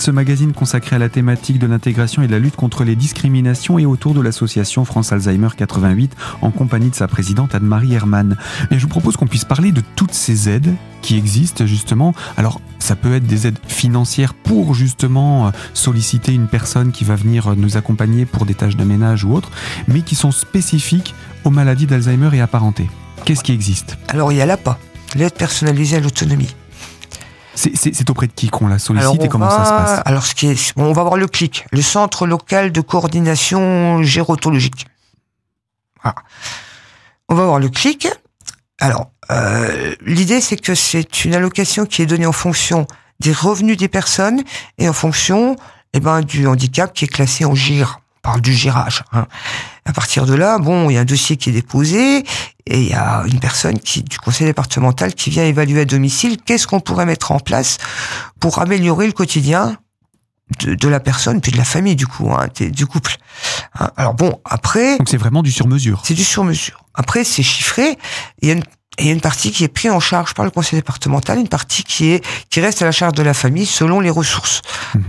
Ce 0.00 0.10
magazine 0.10 0.52
consacré 0.52 0.96
à 0.96 0.98
la 0.98 1.08
thématique 1.08 1.58
de 1.58 1.66
l'intégration 1.66 2.22
et 2.22 2.26
de 2.26 2.32
la 2.32 2.38
lutte 2.38 2.56
contre 2.56 2.84
les 2.84 2.96
discriminations 2.96 3.78
et 3.78 3.86
autour 3.86 4.14
de 4.14 4.20
l'association 4.20 4.84
France 4.84 5.12
Alzheimer 5.12 5.48
88 5.56 6.16
en 6.42 6.50
compagnie 6.50 6.90
de 6.90 6.94
sa 6.94 7.08
présidente 7.08 7.54
Anne-Marie 7.54 7.94
Hermann. 7.94 8.36
Et 8.70 8.78
je 8.78 8.82
vous 8.82 8.88
propose 8.88 9.16
qu'on 9.16 9.26
puisse 9.26 9.44
parler 9.44 9.72
de 9.72 9.82
toutes 9.96 10.12
ces 10.12 10.48
aides 10.48 10.74
qui 11.02 11.16
existent 11.16 11.66
justement. 11.66 12.14
Alors 12.36 12.60
ça 12.78 12.96
peut 12.96 13.14
être 13.14 13.26
des 13.26 13.46
aides 13.46 13.58
financières 13.66 14.34
pour 14.34 14.74
justement 14.74 15.48
euh, 15.48 15.50
solliciter 15.74 16.32
une 16.32 16.48
personne 16.48 16.92
qui 16.92 17.04
va 17.04 17.14
venir 17.14 17.48
euh, 17.48 17.54
nous 17.56 17.76
accompagner 17.76 18.26
pour 18.26 18.46
des 18.46 18.54
tâches 18.54 18.76
de 18.76 18.84
ménage 18.84 19.24
ou 19.24 19.34
autres, 19.34 19.50
mais 19.88 20.02
qui 20.02 20.14
sont 20.14 20.32
spécifiques 20.32 21.14
aux 21.44 21.50
maladies 21.50 21.86
d'Alzheimer 21.86 22.30
et 22.34 22.40
apparentées. 22.40 22.90
Qu'est-ce 23.24 23.42
qui 23.42 23.52
existe? 23.52 23.98
Alors 24.08 24.32
il 24.32 24.38
y 24.38 24.40
a 24.40 24.46
l'APA, 24.46 24.78
l'aide 25.14 25.34
personnalisée 25.34 25.96
à 25.96 26.00
l'autonomie. 26.00 26.54
C'est 27.58 28.10
auprès 28.10 28.28
de 28.28 28.32
qui 28.32 28.48
qu'on 28.48 28.68
la 28.68 28.78
sollicite 28.78 29.22
et 29.24 29.28
comment 29.28 29.50
ça 29.50 29.64
se 29.64 29.70
passe? 29.70 30.02
Alors, 30.04 30.24
ce 30.24 30.34
qui 30.34 30.46
est, 30.46 30.72
on 30.76 30.92
va 30.92 31.02
voir 31.02 31.16
le 31.16 31.26
CLIC, 31.26 31.66
le 31.72 31.82
Centre 31.82 32.26
local 32.26 32.70
de 32.70 32.80
coordination 32.80 34.02
gérotologique. 34.02 34.86
On 37.28 37.34
va 37.34 37.44
voir 37.44 37.58
le 37.58 37.68
CLIC. 37.68 38.08
Alors, 38.80 39.10
euh, 39.30 39.94
l'idée, 40.06 40.40
c'est 40.40 40.56
que 40.56 40.74
c'est 40.74 41.24
une 41.24 41.34
allocation 41.34 41.84
qui 41.84 42.02
est 42.02 42.06
donnée 42.06 42.26
en 42.26 42.32
fonction 42.32 42.86
des 43.20 43.32
revenus 43.32 43.76
des 43.76 43.88
personnes 43.88 44.42
et 44.78 44.88
en 44.88 44.92
fonction 44.92 45.56
eh 45.92 46.00
ben, 46.00 46.20
du 46.20 46.46
handicap 46.46 46.92
qui 46.94 47.06
est 47.06 47.08
classé 47.08 47.44
en 47.44 47.54
GIR. 47.54 48.00
On 48.18 48.20
parle 48.22 48.40
du 48.40 48.52
girage. 48.52 49.04
Hein. 49.12 49.26
À 49.84 49.92
partir 49.92 50.26
de 50.26 50.34
là, 50.34 50.58
bon, 50.58 50.90
il 50.90 50.94
y 50.94 50.98
a 50.98 51.00
un 51.00 51.06
dossier 51.06 51.36
qui 51.36 51.50
est 51.50 51.52
déposé 51.52 52.24
et 52.66 52.80
il 52.80 52.88
y 52.88 52.94
a 52.94 53.24
une 53.26 53.40
personne 53.40 53.78
qui, 53.78 54.02
du 54.02 54.18
conseil 54.18 54.46
départemental 54.46 55.14
qui 55.14 55.30
vient 55.30 55.44
évaluer 55.44 55.80
à 55.80 55.84
domicile 55.84 56.36
qu'est-ce 56.44 56.66
qu'on 56.66 56.80
pourrait 56.80 57.06
mettre 57.06 57.32
en 57.32 57.40
place 57.40 57.78
pour 58.40 58.58
améliorer 58.58 59.06
le 59.06 59.12
quotidien 59.12 59.76
de, 60.60 60.74
de, 60.74 60.88
la 60.88 61.00
personne 61.00 61.40
puis 61.40 61.52
de 61.52 61.56
la 61.56 61.64
famille 61.64 61.96
du 61.96 62.06
coup 62.06 62.30
hein, 62.32 62.48
du 62.58 62.86
couple 62.86 63.16
hein. 63.78 63.90
alors 63.96 64.14
bon 64.14 64.40
après 64.46 64.96
donc 64.96 65.08
c'est 65.08 65.18
vraiment 65.18 65.42
du 65.42 65.52
sur 65.52 65.66
mesure 65.66 66.00
c'est 66.04 66.14
du 66.14 66.24
sur 66.24 66.42
mesure 66.42 66.84
après 66.94 67.22
c'est 67.22 67.42
chiffré 67.42 67.98
il 68.40 68.48
y 68.48 68.50
a 68.50 68.54
une 68.54 68.64
et 68.98 69.02
il 69.02 69.06
y 69.06 69.10
a 69.10 69.12
une 69.12 69.20
partie 69.20 69.52
qui 69.52 69.64
est 69.64 69.68
prise 69.68 69.92
en 69.92 70.00
charge 70.00 70.34
par 70.34 70.44
le 70.44 70.50
conseil 70.50 70.78
départemental, 70.78 71.38
une 71.38 71.48
partie 71.48 71.84
qui 71.84 72.10
est 72.10 72.24
qui 72.50 72.60
reste 72.60 72.82
à 72.82 72.84
la 72.84 72.92
charge 72.92 73.12
de 73.12 73.22
la 73.22 73.32
famille 73.32 73.66
selon 73.66 74.00
les 74.00 74.10
ressources. 74.10 74.62
Mhm. 74.94 75.02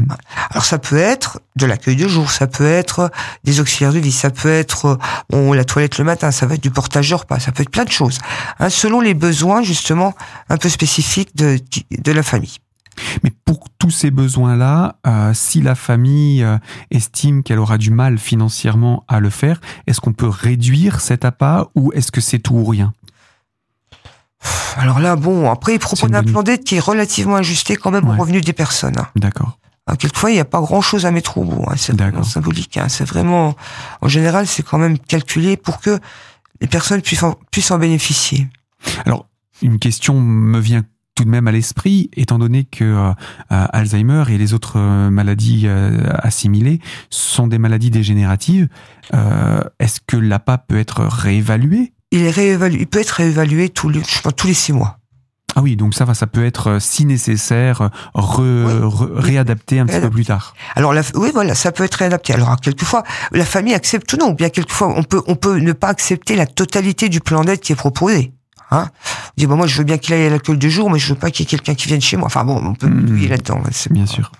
Alors 0.51 0.63
ça 0.63 0.77
peut 0.77 0.98
être 0.98 1.41
de 1.55 1.65
l'accueil 1.65 1.96
de 1.96 2.08
jour, 2.08 2.29
ça 2.29 2.46
peut 2.46 2.67
être 2.67 3.12
des 3.43 3.60
auxiliaires 3.60 3.93
de 3.93 4.00
vie, 4.00 4.12
ça 4.12 4.29
peut 4.29 4.51
être 4.51 5.00
bon 5.29 5.53
la 5.53 5.65
toilette 5.65 5.98
le 5.98 6.03
matin, 6.03 6.31
ça 6.31 6.46
va 6.46 6.55
être 6.55 6.63
du 6.63 6.72
portage 6.72 7.10
de 7.10 7.15
repas, 7.15 7.39
ça 7.39 7.51
peut 7.51 7.63
être 7.63 7.72
plein 7.72 7.86
de 7.86 7.91
choses, 7.91 8.19
hein, 8.60 8.69
selon 8.69 9.01
les 9.01 9.15
besoins 9.15 9.63
justement 9.63 10.13
un 10.50 10.58
peu 10.58 10.69
spécifiques 10.69 11.36
de 11.36 11.60
de 11.89 12.12
la 12.12 12.24
famille. 12.24 12.60
Mais 13.24 13.31
pour 13.46 13.67
tous 13.77 13.91
ces 13.91 14.12
besoins-là, 14.12 14.96
euh, 15.08 15.34
si 15.34 15.62
la 15.62 15.75
famille 15.75 16.43
euh, 16.43 16.58
estime 16.91 17.43
qu'elle 17.43 17.60
aura 17.60 17.77
du 17.77 17.91
mal 17.91 18.17
financièrement 18.17 19.03
à 19.08 19.19
le 19.19 19.29
faire, 19.29 19.62
est-ce 19.88 20.01
qu'on 20.01 20.13
peut 20.13 20.27
réduire 20.27 21.01
cet 21.01 21.25
appât 21.25 21.69
ou 21.75 21.91
est-ce 21.93 22.12
que 22.12 22.22
c'est 22.22 22.39
tout 22.39 22.55
ou 22.55 22.65
rien? 22.65 22.93
Alors 24.77 25.00
là, 25.00 25.15
bon, 25.15 25.50
après, 25.51 25.75
il 25.75 25.79
propose 25.79 26.13
un 26.13 26.24
plan 26.24 26.43
d'aide 26.43 26.63
qui 26.63 26.75
est 26.75 26.79
relativement 26.79 27.36
ajusté 27.36 27.75
quand 27.75 27.91
même 27.91 28.08
au 28.08 28.13
revenu 28.13 28.41
des 28.41 28.53
personnes. 28.53 28.98
Hein. 28.98 29.08
D'accord. 29.15 29.58
Ah, 29.88 29.96
quelquefois, 29.96 30.29
il 30.31 30.36
n'y 30.36 30.39
a 30.39 30.46
pas 30.46 30.62
grand-chose 30.62 31.05
à 31.05 31.12
mettre 31.12 31.38
au 31.38 31.43
bout. 31.43 31.63
Hein. 31.67 31.74
C'est 31.75 31.98
vraiment 31.98 32.24
symbolique. 32.24 32.77
Hein. 32.77 32.89
C'est 32.89 33.05
vraiment, 33.05 33.55
en 34.01 34.08
général, 34.08 34.48
c'est 34.48 34.63
quand 34.63 34.77
même 34.77 35.00
calculé 35.00 35.58
pour 35.58 35.79
que 35.79 36.00
les 36.62 36.67
personnes 36.67 37.01
puissent 37.01 37.24
en, 37.24 37.36
puissent 37.51 37.72
en 37.72 37.79
bénéficier. 37.79 38.48
Alors, 39.05 39.25
une 39.62 39.79
question 39.79 40.22
me 40.22 40.60
vient 40.60 40.84
tout 41.19 41.25
de 41.25 41.29
même 41.29 41.50
à 41.50 41.51
l'esprit, 41.51 42.10
étant 42.15 42.39
donné 42.39 42.63
que 42.63 42.86
euh, 42.86 43.13
Alzheimer 43.50 44.24
et 44.29 44.38
les 44.38 44.53
autres 44.53 44.77
euh, 44.77 45.10
maladies 45.10 45.63
euh, 45.65 46.08
assimilées 46.19 46.79
sont 47.10 47.48
des 47.48 47.58
maladies 47.58 47.91
dégénératives. 47.91 48.69
Est-ce 49.79 50.00
que 50.05 50.15
l'APA 50.15 50.60
peut 50.60 50.77
être 50.77 51.01
réévalué 51.01 51.91
il, 52.12 52.24
est 52.24 52.30
réévalué, 52.30 52.82
il 52.82 52.88
peut 52.88 53.00
être 53.00 53.10
réévalué 53.10 53.70
tous 53.70 53.89
les, 53.89 54.01
tous 54.36 54.48
les 54.48 54.54
six 54.54 54.74
mois. 54.74 55.00
Ah 55.56 55.62
oui, 55.62 55.75
donc 55.75 55.94
ça 55.96 56.06
va, 56.06 56.13
ça 56.13 56.28
peut 56.28 56.46
être, 56.46 56.68
euh, 56.68 56.80
si 56.80 57.06
nécessaire, 57.06 57.89
re, 58.13 59.10
réadapté 59.16 59.80
un 59.80 59.86
petit 59.86 60.00
peu 60.00 60.10
plus 60.10 60.25
tard. 60.25 60.54
Alors 60.75 60.94
oui, 61.16 61.32
voilà, 61.34 61.56
ça 61.56 61.72
peut 61.72 61.84
être 61.84 61.96
réadapté. 61.96 62.34
Alors 62.34 62.56
quelquefois, 62.62 63.04
la 63.32 63.46
famille 63.46 63.74
accepte 63.74 64.13
ou 64.13 64.18
non, 64.18 64.30
ou 64.30 64.36
bien 64.36 64.50
quelquefois, 64.50 64.94
on 64.96 65.04
peut, 65.04 65.22
on 65.28 65.36
peut 65.36 65.58
ne 65.58 65.74
pas 65.74 65.89
accepter 65.89 66.36
la 66.36 66.46
totalité 66.46 67.10
du 67.10 67.20
plan 67.20 67.44
d'aide 67.44 67.60
qui 67.60 67.72
est 67.72 67.75
proposé. 67.75 68.32
Hein 68.72 68.89
on 69.30 69.32
dit 69.38 69.48
bon, 69.48 69.58
moi, 69.58 69.66
je 69.66 69.78
veux 69.78 69.84
bien 69.84 69.98
qu'il 69.98 70.13
aille 70.13 70.28
à 70.28 70.30
l'accueil 70.30 70.58
du 70.58 70.70
jour, 70.70 70.92
mais 70.92 71.00
je 71.00 71.10
veux 71.10 71.20
pas 71.20 71.32
qu'il 71.32 71.44
y 71.44 71.48
ait 71.48 71.50
quelqu'un 71.50 71.74
qui 71.74 71.88
vienne 71.88 72.01
chez 72.01 72.18
moi. 72.18 72.28
Enfin 72.28 72.46
bon, 72.46 72.62
on 72.63 72.75
peut 72.75 72.88
mmh. 72.88 73.28
là-dedans. 73.28 73.62
Bien 73.89 74.06
sûr. 74.06 74.32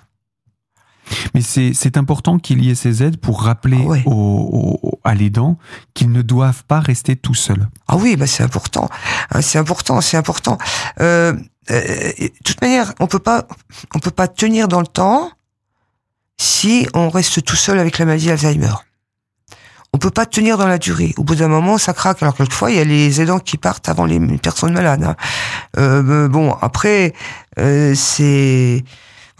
Mais 1.34 1.40
c'est 1.42 1.96
important 1.96 2.38
qu'il 2.38 2.64
y 2.64 2.70
ait 2.70 2.74
ces 2.74 3.02
aides 3.02 3.18
pour 3.18 3.42
rappeler 3.42 3.84
ah 3.88 4.08
aux, 4.08 4.98
à 5.04 5.14
l'aidant 5.14 5.58
qu'ils 5.94 6.12
ne 6.12 6.22
doivent 6.22 6.64
pas 6.64 6.80
rester 6.80 7.16
tout 7.16 7.34
seuls. 7.34 7.68
Ah 7.88 7.96
oui, 7.96 8.16
bah 8.16 8.26
c'est 8.26 8.42
important. 8.42 8.88
Hein, 9.32 9.42
c'est 9.42 9.58
important, 9.58 10.00
c'est 10.00 10.16
important. 10.16 10.58
Euh, 11.00 11.34
euh, 11.70 12.12
de 12.18 12.30
toute 12.44 12.60
manière, 12.60 12.92
on 13.00 13.06
peut 13.06 13.18
pas, 13.18 13.46
on 13.94 13.98
peut 13.98 14.10
pas 14.10 14.28
tenir 14.28 14.68
dans 14.68 14.80
le 14.80 14.86
temps 14.86 15.30
si 16.38 16.86
on 16.94 17.08
reste 17.08 17.44
tout 17.44 17.56
seul 17.56 17.78
avec 17.78 17.98
la 17.98 18.06
maladie 18.06 18.26
d'Alzheimer. 18.26 18.74
On 19.92 19.98
peut 19.98 20.10
pas 20.10 20.24
tenir 20.24 20.56
dans 20.56 20.68
la 20.68 20.78
durée. 20.78 21.14
Au 21.16 21.24
bout 21.24 21.34
d'un 21.34 21.48
moment, 21.48 21.76
ça 21.76 21.92
craque. 21.92 22.22
Alors 22.22 22.36
quelquefois, 22.36 22.70
il 22.70 22.76
y 22.76 22.80
a 22.80 22.84
les 22.84 23.20
aidants 23.20 23.40
qui 23.40 23.56
partent 23.56 23.88
avant 23.88 24.04
les 24.04 24.20
personnes 24.38 24.72
malades. 24.72 25.02
Hein. 25.02 25.16
Euh, 25.78 26.28
bon, 26.28 26.52
après, 26.60 27.12
c'est 27.56 28.84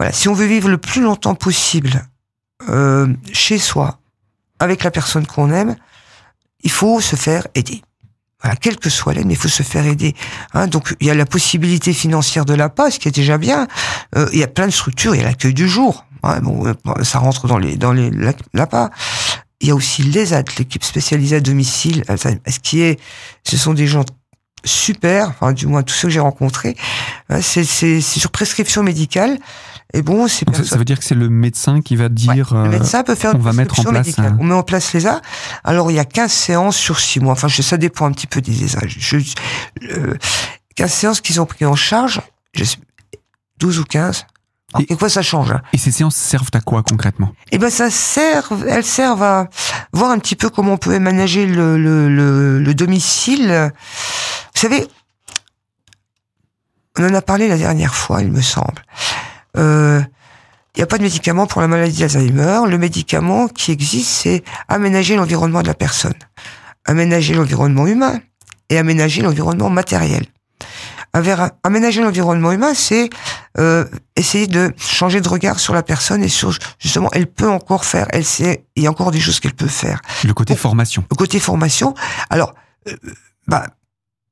voilà, 0.01 0.13
si 0.13 0.29
on 0.29 0.33
veut 0.33 0.47
vivre 0.47 0.67
le 0.67 0.79
plus 0.79 1.03
longtemps 1.03 1.35
possible 1.35 2.01
euh, 2.69 3.13
chez 3.33 3.59
soi, 3.59 3.99
avec 4.57 4.83
la 4.83 4.89
personne 4.89 5.27
qu'on 5.27 5.51
aime, 5.51 5.75
il 6.63 6.71
faut 6.71 6.99
se 7.01 7.15
faire 7.15 7.45
aider. 7.53 7.83
Voilà, 8.41 8.55
quelle 8.55 8.77
que 8.77 8.89
soit 8.89 9.13
l'aide, 9.13 9.27
il 9.29 9.35
faut 9.35 9.47
se 9.47 9.61
faire 9.61 9.85
aider. 9.85 10.15
Hein, 10.55 10.65
donc 10.65 10.95
il 10.99 11.05
y 11.05 11.11
a 11.11 11.13
la 11.13 11.27
possibilité 11.27 11.93
financière 11.93 12.45
de 12.45 12.55
la 12.55 12.67
passe, 12.67 12.97
qui 12.97 13.09
est 13.09 13.15
déjà 13.15 13.37
bien. 13.37 13.67
Euh, 14.15 14.27
il 14.33 14.39
y 14.39 14.43
a 14.43 14.47
plein 14.47 14.65
de 14.65 14.71
structures, 14.71 15.13
il 15.13 15.19
y 15.19 15.21
a 15.21 15.25
l'accueil 15.25 15.53
du 15.53 15.69
jour. 15.69 16.03
bon, 16.23 16.65
euh, 16.65 17.03
ça 17.03 17.19
rentre 17.19 17.45
dans 17.45 17.59
les 17.59 17.77
dans 17.77 17.93
les 17.93 18.09
l'APA. 18.55 18.89
Il 19.59 19.67
y 19.67 19.69
a 19.69 19.75
aussi 19.75 20.01
les 20.01 20.33
aides, 20.33 20.49
l'équipe 20.57 20.83
spécialisée 20.83 21.35
à 21.35 21.41
domicile. 21.41 22.03
Ce 22.07 22.57
qui 22.57 22.81
est, 22.81 22.99
ce 23.43 23.55
sont 23.55 23.75
des 23.75 23.85
gens 23.85 24.03
super, 24.65 25.29
enfin 25.29 25.53
du 25.53 25.67
moins 25.67 25.83
tous 25.83 25.93
ceux 25.93 26.07
que 26.07 26.13
j'ai 26.15 26.19
rencontrés. 26.19 26.75
Hein, 27.29 27.41
c'est 27.43 28.01
sur 28.01 28.31
prescription 28.31 28.81
médicale. 28.81 29.37
Et 29.93 30.01
bon, 30.01 30.27
c'est 30.27 30.45
ça, 30.63 30.77
veut 30.77 30.85
dire 30.85 30.99
que 30.99 31.05
c'est 31.05 31.15
le 31.15 31.29
médecin 31.29 31.81
qui 31.81 31.95
va 31.95 32.09
dire. 32.09 32.53
le 32.53 32.69
médecin 32.69 33.03
peut 33.03 33.15
faire 33.15 33.35
on 33.35 33.39
va 33.39 33.53
mettre 33.53 33.79
en 33.79 33.83
place. 33.83 34.15
On 34.39 34.43
met 34.45 34.53
en 34.53 34.63
place 34.63 34.93
les 34.93 35.05
A. 35.07 35.21
Alors 35.63 35.91
il 35.91 35.95
y 35.95 35.99
a 35.99 36.05
15 36.05 36.31
séances 36.31 36.77
sur 36.77 36.99
6 36.99 37.19
mois. 37.19 37.33
Enfin, 37.33 37.49
ça 37.49 37.77
dépend 37.77 38.05
un 38.05 38.11
petit 38.11 38.27
peu 38.27 38.41
des 38.41 38.77
âges. 38.77 38.97
Je, 38.99 39.17
15 40.75 40.91
séances 40.91 41.21
qu'ils 41.21 41.41
ont 41.41 41.45
pris 41.45 41.65
en 41.65 41.75
charge. 41.75 42.21
Je, 42.53 42.63
12 43.59 43.79
ou 43.79 43.83
15. 43.83 44.25
et 44.87 44.95
quoi 44.95 45.09
ça 45.09 45.21
change. 45.21 45.51
Hein. 45.51 45.61
Et 45.73 45.77
ces 45.77 45.91
séances 45.91 46.15
servent 46.15 46.49
à 46.53 46.61
quoi 46.61 46.83
concrètement? 46.83 47.33
Eh 47.51 47.57
ben, 47.57 47.69
ça 47.69 47.89
sert, 47.89 48.49
elles 48.67 48.85
servent 48.85 49.23
à 49.23 49.49
voir 49.91 50.11
un 50.11 50.19
petit 50.19 50.35
peu 50.35 50.49
comment 50.49 50.73
on 50.73 50.77
peut 50.77 50.95
aménager 50.95 51.45
le, 51.45 51.77
le, 51.77 52.07
le, 52.09 52.59
le 52.59 52.73
domicile. 52.73 53.71
Vous 54.55 54.61
savez, 54.61 54.87
on 56.97 57.05
en 57.05 57.13
a 57.13 57.21
parlé 57.21 57.47
la 57.47 57.57
dernière 57.57 57.93
fois, 57.93 58.21
il 58.21 58.31
me 58.31 58.41
semble. 58.41 58.83
Il 59.55 59.61
euh, 59.61 60.01
n'y 60.77 60.83
a 60.83 60.87
pas 60.87 60.97
de 60.97 61.03
médicament 61.03 61.47
pour 61.47 61.61
la 61.61 61.67
maladie 61.67 61.99
d'Alzheimer. 61.99 62.61
Le 62.67 62.77
médicament 62.77 63.47
qui 63.47 63.71
existe, 63.71 64.09
c'est 64.09 64.43
aménager 64.67 65.15
l'environnement 65.15 65.61
de 65.61 65.67
la 65.67 65.73
personne, 65.73 66.13
aménager 66.85 67.33
l'environnement 67.33 67.87
humain 67.87 68.19
et 68.69 68.77
aménager 68.77 69.21
l'environnement 69.21 69.69
matériel. 69.69 70.25
Aménager 71.63 72.01
l'environnement 72.01 72.53
humain, 72.53 72.73
c'est 72.73 73.09
euh, 73.57 73.85
essayer 74.15 74.47
de 74.47 74.73
changer 74.77 75.19
de 75.19 75.27
regard 75.27 75.59
sur 75.59 75.73
la 75.73 75.83
personne 75.83 76.23
et 76.23 76.29
sur 76.29 76.57
justement, 76.79 77.09
elle 77.11 77.27
peut 77.27 77.49
encore 77.49 77.83
faire, 77.83 78.07
elle 78.11 78.23
sait, 78.23 78.63
il 78.77 78.83
y 78.83 78.87
a 78.87 78.89
encore 78.89 79.11
des 79.11 79.19
choses 79.19 79.41
qu'elle 79.41 79.53
peut 79.53 79.67
faire. 79.67 80.01
Le 80.23 80.33
côté 80.33 80.55
formation. 80.55 81.03
Le 81.11 81.15
côté 81.17 81.41
formation. 81.41 81.95
Alors, 82.29 82.53
euh, 82.87 82.95
bah, 83.45 83.67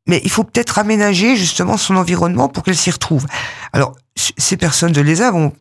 mais 0.10 0.20
il 0.24 0.32
faut 0.32 0.44
peut-être 0.44 0.80
aménager 0.80 1.36
justement 1.36 1.78
son 1.78 1.96
environnement 1.96 2.50
pour 2.50 2.64
qu'elle 2.64 2.76
s'y 2.76 2.90
retrouve. 2.90 3.28
Alors, 3.74 3.94
ces 4.16 4.58
personnes 4.58 4.92
de 4.92 5.02
l'ESA 5.02 5.32
vont 5.32 5.54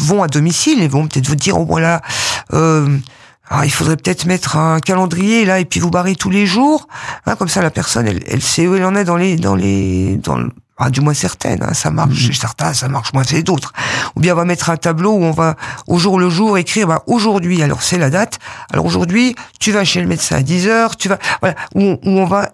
vont 0.00 0.22
à 0.22 0.28
domicile 0.28 0.82
et 0.82 0.88
vont 0.88 1.06
peut-être 1.06 1.28
vous 1.28 1.36
dire 1.36 1.58
oh 1.58 1.64
voilà 1.64 2.00
euh, 2.52 2.98
ah, 3.50 3.66
il 3.66 3.70
faudrait 3.70 3.96
peut-être 3.96 4.24
mettre 4.24 4.56
un 4.56 4.80
calendrier 4.80 5.44
là 5.44 5.60
et 5.60 5.66
puis 5.66 5.78
vous 5.78 5.90
barrer 5.90 6.16
tous 6.16 6.30
les 6.30 6.46
jours 6.46 6.88
hein, 7.26 7.36
comme 7.36 7.48
ça 7.48 7.60
la 7.60 7.70
personne 7.70 8.08
elle, 8.08 8.22
elle 8.26 8.40
sait 8.40 8.66
où 8.66 8.74
elle 8.74 8.84
en 8.84 8.96
est 8.96 9.04
dans 9.04 9.16
les 9.16 9.36
dans 9.36 9.54
les 9.54 10.16
dans 10.16 10.38
le, 10.38 10.50
ah, 10.78 10.88
du 10.88 11.02
moins 11.02 11.12
certaines 11.12 11.62
hein, 11.62 11.74
ça 11.74 11.90
marche 11.90 12.14
chez 12.14 12.28
mhm. 12.28 12.34
certains 12.34 12.72
ça 12.72 12.88
marche 12.88 13.12
moins 13.12 13.24
chez 13.24 13.42
d'autres 13.42 13.74
ou 14.16 14.20
bien 14.20 14.32
on 14.32 14.36
va 14.36 14.46
mettre 14.46 14.70
un 14.70 14.78
tableau 14.78 15.12
où 15.12 15.22
on 15.22 15.32
va 15.32 15.54
au 15.86 15.98
jour 15.98 16.18
le 16.18 16.30
jour 16.30 16.56
écrire 16.56 16.86
bah, 16.86 17.02
aujourd'hui 17.06 17.62
alors 17.62 17.82
c'est 17.82 17.98
la 17.98 18.08
date 18.08 18.38
alors 18.72 18.86
aujourd'hui 18.86 19.36
tu 19.60 19.70
vas 19.70 19.84
chez 19.84 20.00
le 20.00 20.08
médecin 20.08 20.36
à 20.36 20.42
10 20.42 20.66
heures 20.68 20.96
tu 20.96 21.10
vas 21.10 21.18
voilà 21.42 21.56
où, 21.74 21.82
où 21.82 22.10
on 22.18 22.24
va 22.24 22.52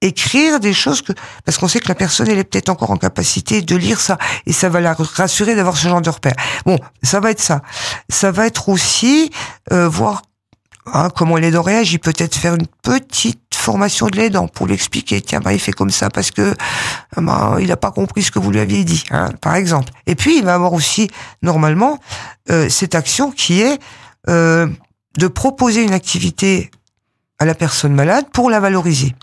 écrire 0.00 0.60
des 0.60 0.72
choses 0.72 1.02
que 1.02 1.12
parce 1.44 1.58
qu'on 1.58 1.68
sait 1.68 1.80
que 1.80 1.88
la 1.88 1.94
personne 1.94 2.28
elle 2.28 2.38
est 2.38 2.44
peut-être 2.44 2.68
encore 2.68 2.90
en 2.90 2.96
capacité 2.96 3.62
de 3.62 3.76
lire 3.76 4.00
ça 4.00 4.18
et 4.46 4.52
ça 4.52 4.68
va 4.68 4.80
la 4.80 4.94
rassurer 4.94 5.54
d'avoir 5.54 5.76
ce 5.76 5.88
genre 5.88 6.00
de 6.00 6.10
repère. 6.10 6.34
Bon, 6.64 6.78
ça 7.02 7.20
va 7.20 7.30
être 7.30 7.40
ça. 7.40 7.62
Ça 8.08 8.30
va 8.30 8.46
être 8.46 8.68
aussi 8.68 9.30
euh, 9.72 9.88
voir 9.88 10.22
hein, 10.86 11.10
comment 11.14 11.36
l'aidant 11.36 11.62
réagit. 11.62 11.98
Peut-être 11.98 12.36
faire 12.36 12.54
une 12.54 12.66
petite 12.82 13.40
formation 13.54 14.06
de 14.06 14.16
l'aidant 14.16 14.48
pour 14.48 14.66
l'expliquer. 14.66 15.20
Tiens, 15.20 15.40
bah 15.40 15.52
il 15.52 15.58
fait 15.58 15.72
comme 15.72 15.90
ça 15.90 16.10
parce 16.10 16.30
que 16.30 16.54
bah, 17.16 17.56
il 17.60 17.68
n'a 17.68 17.76
pas 17.76 17.90
compris 17.90 18.22
ce 18.22 18.30
que 18.30 18.38
vous 18.38 18.50
lui 18.50 18.60
aviez 18.60 18.84
dit, 18.84 19.04
hein, 19.10 19.30
par 19.40 19.56
exemple. 19.56 19.92
Et 20.06 20.14
puis 20.14 20.38
il 20.38 20.44
va 20.44 20.54
avoir 20.54 20.72
aussi 20.72 21.10
normalement 21.42 21.98
euh, 22.50 22.68
cette 22.68 22.94
action 22.94 23.30
qui 23.30 23.60
est 23.60 23.78
euh, 24.28 24.66
de 25.18 25.26
proposer 25.26 25.82
une 25.82 25.92
activité 25.92 26.70
à 27.38 27.44
la 27.44 27.54
personne 27.54 27.94
malade 27.94 28.26
pour 28.32 28.50
la 28.50 28.60
valoriser. 28.60 29.14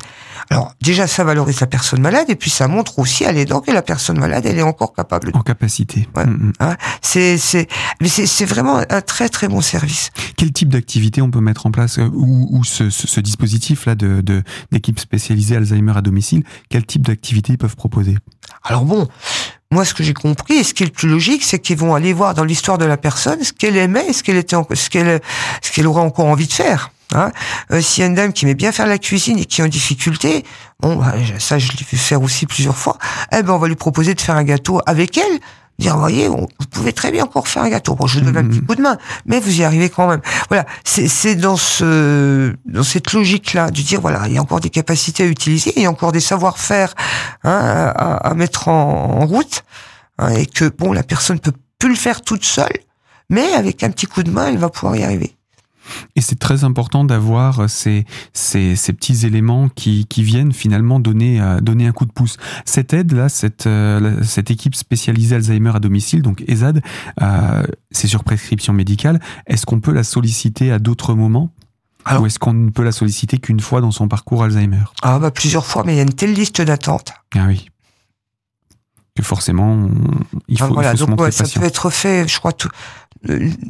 Alors 0.50 0.74
déjà, 0.82 1.08
ça 1.08 1.24
valorise 1.24 1.60
la 1.60 1.68
personne 1.68 2.02
malade 2.02 2.30
et 2.30 2.36
puis 2.36 2.52
ça 2.52 2.68
montre 2.68 3.00
aussi 3.00 3.26
à 3.26 3.32
l'aidant 3.32 3.62
que 3.62 3.72
la 3.72 3.82
personne 3.82 4.20
malade, 4.20 4.46
elle 4.46 4.58
est 4.60 4.62
encore 4.64 4.94
capable. 4.94 5.32
En 5.34 5.42
capacité. 5.42 6.08
Ouais. 6.16 6.26
Mm, 6.26 6.30
mm. 6.50 6.54
Hein, 6.60 6.76
c'est 7.02 7.38
c'est 7.38 7.68
mais 8.00 8.08
c'est 8.10 8.26
c'est 8.28 8.46
vraiment 8.46 8.82
un 8.90 9.02
très 9.02 9.28
très 9.28 9.48
bon 9.48 9.62
service. 9.62 10.12
Quel 10.38 10.52
type 10.52 10.70
d'activité 10.70 11.22
on 11.22 11.32
peut 11.32 11.40
mettre 11.42 11.66
en 11.66 11.72
place 11.72 11.98
euh, 11.98 12.08
ou, 12.14 12.48
ou 12.52 12.64
ce, 12.64 12.90
ce, 12.90 13.08
ce 13.08 13.20
dispositif-là 13.20 13.96
de, 13.96 14.22
de, 14.22 14.44
d'équipe 14.72 15.00
spécialisée 15.00 15.56
Alzheimer 15.58 15.94
à 15.98 16.02
domicile, 16.02 16.44
quel 16.70 16.86
type 16.86 17.06
d'activité 17.08 17.54
ils 17.54 17.58
peuvent 17.58 17.76
proposer? 17.76 18.16
Alors 18.64 18.86
bon, 18.86 19.08
moi 19.72 19.84
ce 19.84 19.94
que 19.96 20.04
j'ai 20.04 20.14
compris 20.14 20.54
et 20.56 20.64
ce 20.64 20.74
qui 20.76 20.84
est 20.84 20.88
le 20.88 20.92
plus 20.92 21.10
logique, 21.10 21.44
c'est 21.44 21.60
qu'ils 21.60 21.78
vont 21.78 21.96
aller 21.96 22.14
voir 22.14 22.36
dans 22.36 22.44
l'histoire 22.44 22.78
de 22.78 22.86
la 22.86 22.98
personne 22.98 23.44
ce 23.44 23.52
qu'elle 23.52 23.78
aimait, 23.78 24.14
ce 24.14 24.22
qu'elle 24.22 24.38
était, 24.38 24.56
en- 24.56 24.68
ce 24.74 24.90
qu'elle 24.92 25.22
ce 25.64 25.72
qu'elle 25.72 25.88
aurait 25.88 26.02
encore 26.04 26.28
envie 26.28 26.48
de 26.48 26.54
faire. 26.54 26.92
Hein? 27.14 27.32
Euh, 27.72 27.82
S'il 27.82 28.02
y 28.02 28.04
a 28.04 28.08
une 28.08 28.16
dame 28.16 28.34
qui 28.34 28.46
aimait 28.46 28.56
bien 28.56 28.72
faire 28.72 28.88
la 28.88 28.98
cuisine 28.98 29.38
et 29.38 29.46
qui 29.46 29.62
est 29.62 29.64
en 29.64 29.68
difficulté, 29.68 30.44
bon, 30.80 30.96
bah, 30.96 31.14
ça 31.40 31.60
je 31.60 31.72
l'ai 31.72 31.86
vu 31.90 31.98
faire 31.98 32.22
aussi 32.22 32.46
plusieurs 32.46 32.76
fois. 32.78 32.98
Eh 33.32 33.44
ben 33.44 33.54
on 33.54 33.58
va 33.60 33.68
lui 33.68 33.76
proposer 33.76 34.14
de 34.16 34.22
faire 34.22 34.36
un 34.36 34.44
gâteau 34.44 34.82
avec 34.86 35.18
elle. 35.18 35.40
Dire, 35.78 35.98
voyez, 35.98 36.30
on- 36.30 36.48
vous 36.60 36.66
pouvez 36.72 36.94
très 36.94 37.12
bien 37.12 37.26
encore 37.26 37.50
faire 37.50 37.62
un 37.64 37.70
gâteau. 37.70 37.96
Bon, 37.96 38.08
je 38.08 38.20
vous 38.20 38.26
donne 38.26 38.38
un 38.38 38.44
Mhm. 38.44 38.50
petit 38.50 38.62
coup 38.66 38.76
de 38.76 38.82
main, 38.82 38.98
mais 39.26 39.42
vous 39.42 39.60
y 39.60 39.64
arrivez 39.66 39.90
quand 39.90 40.08
même. 40.08 40.22
Voilà, 40.48 40.66
c'est 40.86 41.10
c'est 41.10 41.36
dans 41.36 41.58
ce 41.58 42.56
dans 42.66 42.84
cette 42.84 43.12
logique-là 43.12 43.72
de 43.72 43.82
dire 43.82 44.00
voilà, 44.00 44.22
il 44.28 44.34
y 44.34 44.38
a 44.38 44.42
encore 44.42 44.62
des 44.62 44.70
capacités 44.70 45.24
à 45.24 45.26
utiliser, 45.28 45.74
il 45.76 45.84
y 45.84 45.86
a 45.86 45.92
encore 45.92 46.14
des 46.14 46.22
savoir-faire 46.22 46.96
hein, 47.44 47.92
à, 47.94 48.30
à 48.30 48.34
mettre 48.36 48.70
en, 48.70 49.20
en 49.22 49.26
route, 49.26 49.64
hein, 50.18 50.30
et 50.30 50.46
que 50.46 50.66
bon, 50.70 50.94
la 50.94 51.04
personne 51.04 51.40
peut 51.42 51.54
plus 51.78 51.90
le 51.90 51.96
faire 51.96 52.22
toute 52.22 52.46
seule, 52.46 52.78
mais 53.30 53.52
avec 53.54 53.84
un 53.84 53.90
petit 53.92 54.06
coup 54.06 54.24
de 54.24 54.32
main, 54.32 54.48
elle 54.48 54.58
va 54.58 54.70
pouvoir 54.70 54.96
y 54.96 55.04
arriver. 55.04 55.35
Et 56.16 56.22
c'est 56.22 56.40
très 56.40 56.64
important 56.64 57.04
d'avoir 57.04 57.70
ces, 57.70 58.06
ces, 58.34 58.76
ces 58.76 58.94
petits 58.94 59.26
éléments 59.26 59.70
qui, 59.70 60.06
qui 60.06 60.24
viennent 60.24 60.52
finalement 60.54 61.00
donner, 61.00 61.42
euh, 61.42 61.60
donner 61.60 61.88
un 61.88 61.92
coup 61.92 62.06
de 62.06 62.12
pouce. 62.12 62.38
Cette 62.66 62.94
aide-là, 62.94 63.30
cette, 63.30 63.68
euh, 63.68 64.22
cette 64.24 64.52
équipe 64.52 64.76
spécialisée 64.76 65.36
Alzheimer 65.36 65.72
à 65.76 65.80
domicile, 65.80 66.22
donc 66.22 66.44
ESAD, 66.48 66.82
euh, 67.22 67.64
c'est 67.92 68.08
sur 68.08 68.24
prescription 68.24 68.74
médicale. 68.74 69.20
Est-ce 69.48 69.66
qu'on 69.66 69.80
peut 69.80 69.94
la 69.94 70.04
solliciter 70.04 70.72
à 70.72 70.80
d'autres 70.80 71.14
moments 71.14 71.52
Alors- 72.06 72.24
Ou 72.24 72.26
est-ce 72.28 72.40
qu'on 72.40 72.54
ne 72.54 72.70
peut 72.70 72.84
la 72.84 72.92
solliciter 72.92 73.38
qu'une 73.38 73.60
fois 73.60 73.82
dans 73.82 73.92
son 73.92 74.08
parcours 74.08 74.44
Alzheimer? 74.44 74.84
Ah 75.02 75.20
bah 75.20 75.32
plusieurs 75.32 75.66
fois, 75.66 75.84
mais 75.86 75.94
il 75.94 75.98
y 75.98 76.00
a 76.00 76.04
une 76.04 76.14
telle 76.14 76.34
liste 76.34 76.62
d'attente. 76.62 77.14
Ah 77.36 77.46
oui. 77.48 77.68
Que 79.16 79.24
forcément, 79.24 79.72
on- 79.72 79.92
il 80.50 80.58
faut, 80.60 80.66
Ah, 80.66 80.70
voilà, 80.74 80.92
il 80.94 80.98
faut 80.98 81.06
se 81.06 81.10
donc 81.10 81.22
ouais, 81.22 81.32
ça 81.32 81.46
patient. 81.46 81.62
peut 81.62 81.68
être 81.68 81.90
fait, 81.90 82.28
je 82.28 82.38
crois, 82.38 82.52
tout- 82.52 82.70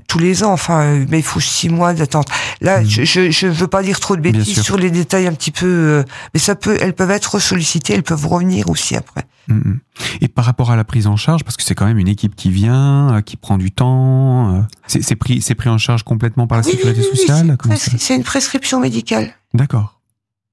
tous 0.08 0.20
les 0.20 0.44
ans, 0.44 0.52
enfin, 0.54 0.82
euh, 0.82 1.06
mais 1.10 1.20
il 1.20 1.24
faut 1.24 1.40
six 1.40 1.70
mois 1.70 1.94
d'attente. 1.94 2.28
Là, 2.62 2.82
Mhm. 2.82 2.90
je, 2.90 3.32
je, 3.32 3.48
veux 3.48 3.68
pas 3.68 3.84
dire 3.84 4.00
trop 4.00 4.16
de 4.16 4.22
bêtises 4.22 4.62
sur 4.62 4.78
les 4.78 4.92
détails 4.92 5.28
un 5.28 5.34
petit 5.34 5.52
peu, 5.52 5.66
euh, 5.66 6.04
mais 6.34 6.40
ça 6.40 6.56
peut, 6.56 6.78
elles 6.82 6.94
peuvent 6.94 7.12
être 7.12 7.40
sollicitées, 7.40 7.94
elles 7.94 8.04
peuvent 8.04 8.28
revenir 8.28 8.70
aussi 8.70 8.96
après. 8.96 9.24
Mm. 9.48 9.74
Et 10.22 10.28
par 10.28 10.46
rapport 10.46 10.72
à 10.72 10.76
la 10.76 10.84
prise 10.84 11.08
en 11.08 11.16
charge, 11.16 11.44
parce 11.44 11.56
que 11.58 11.64
c'est 11.64 11.76
quand 11.76 11.86
même 11.86 12.00
une 12.00 12.08
équipe 12.08 12.36
qui 12.36 12.50
vient, 12.50 13.16
euh, 13.16 13.22
qui 13.22 13.38
prend 13.38 13.58
du 13.58 13.72
temps, 13.72 14.56
euh, 14.56 14.62
c'est 14.88 15.16
pris, 15.16 15.42
c'est 15.42 15.56
pris 15.56 15.70
en 15.70 15.78
charge 15.78 16.04
complètement 16.04 16.48
par 16.48 16.58
la 16.58 16.66
Oui, 16.66 16.72
sécurité 16.72 17.02
oui, 17.02 17.08
oui, 17.12 17.18
sociale 17.18 17.58
c'est 17.98 18.16
une 18.16 18.24
prescription 18.24 18.80
médicale 18.80 19.34
D'accord. 19.54 20.00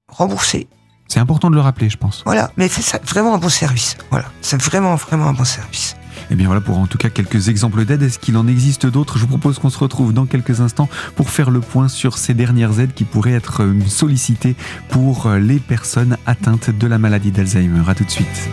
remboursée. 0.07 0.67
C'est 1.07 1.19
important 1.19 1.49
de 1.49 1.55
le 1.55 1.61
rappeler, 1.61 1.89
je 1.89 1.97
pense. 1.97 2.23
Voilà, 2.25 2.51
mais 2.57 2.67
c'est 2.69 3.03
vraiment 3.05 3.35
un 3.35 3.37
bon 3.37 3.49
service. 3.49 3.97
Voilà, 4.09 4.25
c'est 4.41 4.59
vraiment, 4.61 4.95
vraiment 4.95 5.27
un 5.27 5.33
bon 5.33 5.43
service. 5.43 5.95
Et 6.33 6.35
bien 6.35 6.47
voilà 6.47 6.61
pour 6.61 6.79
en 6.79 6.87
tout 6.87 6.97
cas 6.97 7.09
quelques 7.09 7.47
exemples 7.49 7.85
d'aides. 7.85 8.01
Est-ce 8.01 8.17
qu'il 8.17 8.37
en 8.37 8.47
existe 8.47 8.87
d'autres? 8.87 9.19
Je 9.19 9.21
vous 9.21 9.27
propose 9.27 9.59
qu'on 9.59 9.69
se 9.69 9.77
retrouve 9.77 10.13
dans 10.13 10.25
quelques 10.25 10.61
instants 10.61 10.89
pour 11.15 11.29
faire 11.29 11.51
le 11.51 11.59
point 11.59 11.87
sur 11.87 12.17
ces 12.17 12.33
dernières 12.33 12.79
aides 12.79 12.95
qui 12.95 13.03
pourraient 13.03 13.33
être 13.33 13.61
euh, 13.61 13.79
sollicitées 13.85 14.55
pour 14.89 15.27
euh, 15.27 15.37
les 15.37 15.59
personnes 15.59 16.17
atteintes 16.25 16.71
de 16.71 16.87
la 16.87 16.97
maladie 16.97 17.31
d'Alzheimer. 17.31 17.83
À 17.87 17.93
tout 17.93 18.03
de 18.03 18.09
suite. 18.09 18.49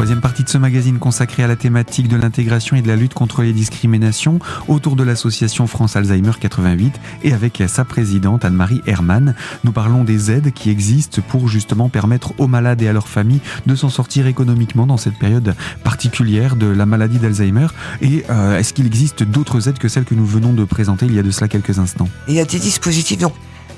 Troisième 0.00 0.22
partie 0.22 0.44
de 0.44 0.48
ce 0.48 0.56
magazine 0.56 0.98
consacré 0.98 1.42
à 1.42 1.46
la 1.46 1.56
thématique 1.56 2.08
de 2.08 2.16
l'intégration 2.16 2.74
et 2.74 2.80
de 2.80 2.88
la 2.88 2.96
lutte 2.96 3.12
contre 3.12 3.42
les 3.42 3.52
discriminations 3.52 4.38
autour 4.66 4.96
de 4.96 5.02
l'association 5.02 5.66
France 5.66 5.94
Alzheimer 5.94 6.30
88 6.40 6.98
et 7.22 7.34
avec 7.34 7.62
sa 7.68 7.84
présidente 7.84 8.46
Anne-Marie 8.46 8.80
Hermann. 8.86 9.34
Nous 9.62 9.72
parlons 9.72 10.02
des 10.02 10.30
aides 10.30 10.54
qui 10.54 10.70
existent 10.70 11.20
pour 11.28 11.48
justement 11.48 11.90
permettre 11.90 12.32
aux 12.38 12.46
malades 12.46 12.80
et 12.80 12.88
à 12.88 12.94
leurs 12.94 13.08
familles 13.08 13.42
de 13.66 13.74
s'en 13.74 13.90
sortir 13.90 14.26
économiquement 14.26 14.86
dans 14.86 14.96
cette 14.96 15.18
période 15.18 15.54
particulière 15.84 16.56
de 16.56 16.68
la 16.68 16.86
maladie 16.86 17.18
d'Alzheimer. 17.18 17.66
Et 18.00 18.24
euh, 18.30 18.56
est-ce 18.56 18.72
qu'il 18.72 18.86
existe 18.86 19.22
d'autres 19.22 19.68
aides 19.68 19.78
que 19.78 19.88
celles 19.88 20.06
que 20.06 20.14
nous 20.14 20.24
venons 20.24 20.54
de 20.54 20.64
présenter 20.64 21.04
il 21.04 21.14
y 21.14 21.18
a 21.18 21.22
de 21.22 21.30
cela 21.30 21.46
quelques 21.46 21.78
instants? 21.78 22.08
Il 22.26 22.32
y 22.32 22.40
a 22.40 22.46
des 22.46 22.58
dispositifs, 22.58 23.18
donc, 23.18 23.34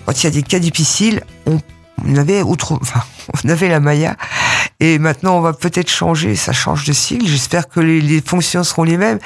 quand 0.07 0.23
il 0.23 0.23
y 0.23 0.29
a 0.29 0.31
des 0.31 0.45
cas 0.45 0.61
difficiles, 0.61 1.21
on, 1.47 1.59
avait 2.15 2.43
outre, 2.43 2.79
on 3.45 3.49
avait 3.49 3.69
la 3.69 3.81
Maya, 3.81 4.17
et 4.81 4.99
maintenant 4.99 5.37
on 5.37 5.41
va 5.41 5.53
peut-être 5.53 5.91
changer, 5.91 6.35
ça 6.37 6.53
change 6.53 6.85
de 6.85 6.93
sigle, 6.93 7.27
j'espère 7.27 7.69
que 7.69 7.81
les, 7.81 8.01
les 8.01 8.21
fonctions 8.21 8.65
seront 8.65 8.83
les 8.85 8.97
mêmes. 8.97 9.19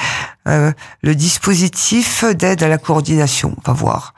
Euh, 0.49 0.73
le 1.03 1.15
dispositif 1.15 2.25
d'aide 2.25 2.63
à 2.63 2.69
la 2.69 2.79
coordination, 2.79 3.57
on 3.59 3.63
va 3.71 3.73
voir. 3.73 4.15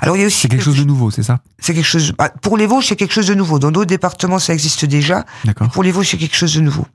Alors 0.00 0.16
il 0.16 0.20
y 0.20 0.22
a 0.24 0.26
aussi 0.26 0.40
C'est 0.42 0.48
quelque 0.48 0.64
chose 0.64 0.78
de 0.78 0.84
nouveau, 0.84 1.10
c'est 1.10 1.22
ça? 1.22 1.40
C'est 1.58 1.74
quelque 1.74 1.84
chose, 1.84 2.12
bah, 2.16 2.30
pour 2.42 2.56
les 2.56 2.66
Vosges 2.66 2.86
c'est 2.86 2.96
quelque 2.96 3.12
chose 3.14 3.26
de 3.26 3.34
nouveau, 3.34 3.58
dans 3.58 3.70
d'autres 3.70 3.86
départements 3.88 4.38
ça 4.38 4.52
existe 4.54 4.84
déjà, 4.84 5.24
D'accord. 5.44 5.68
pour 5.70 5.82
les 5.82 5.92
Vosges, 5.92 6.10
c'est 6.10 6.18
quelque 6.18 6.36
chose 6.36 6.54
de 6.54 6.60
nouveau. 6.60 6.86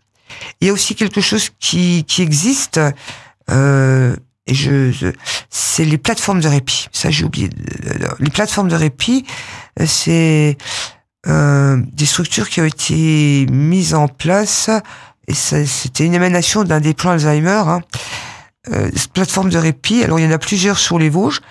Il 0.62 0.68
y 0.68 0.70
a 0.70 0.74
aussi 0.74 0.96
quelque 0.96 1.20
chose 1.22 1.50
qui, 1.60 2.06
qui 2.06 2.22
existe, 2.22 2.80
euh, 3.50 4.16
et 4.48 4.54
je, 4.54 4.92
je- 4.92 5.08
c'est 5.50 5.86
les 5.86 5.98
plateformes 5.98 6.40
de 6.40 6.48
répit. 6.48 6.88
Ça, 6.92 7.10
j'ai 7.12 7.24
oublié. 7.26 7.50
Les 8.20 8.30
plateformes 8.30 8.70
de 8.70 8.76
répit, 8.76 9.26
euh, 9.80 9.86
c'est 9.86 10.58
des 11.26 12.06
structures 12.06 12.50
qui 12.50 12.62
ont 12.62 12.66
été 12.66 13.46
mises 13.52 13.94
en 13.94 14.08
place, 14.08 14.70
et 15.28 15.34
c'était 15.34 16.06
une 16.06 16.14
émanation 16.14 16.64
d'un 16.64 16.80
des 16.80 16.94
plans 16.94 17.12
Alzheimer. 17.12 17.64
Hein. 17.66 17.82
Euh, 18.72 18.90
plateforme 19.14 19.50
de 19.50 19.58
répit, 19.58 20.04
alors 20.04 20.20
il 20.20 20.26
y 20.26 20.28
en 20.28 20.32
a 20.32 20.38
plusieurs 20.38 20.78
sur 20.78 21.00
les 21.00 21.10
Vosges. 21.10 21.42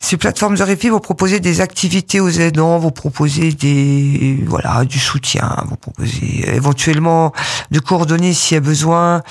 Ces 0.00 0.16
plateformes 0.16 0.56
de 0.56 0.62
répit 0.62 0.88
vont 0.88 1.00
proposer 1.00 1.38
des 1.38 1.60
activités 1.60 2.18
aux 2.18 2.28
aidants, 2.28 2.78
vont 2.78 2.90
proposer 2.90 3.52
des 3.52 4.42
voilà 4.46 4.84
du 4.84 4.98
soutien, 4.98 5.56
vont 5.68 5.76
proposer 5.76 6.48
éventuellement 6.54 7.32
de 7.70 7.78
coordonner 7.78 8.32
s'il 8.32 8.56
y 8.56 8.58
a 8.58 8.60
besoin 8.60 9.22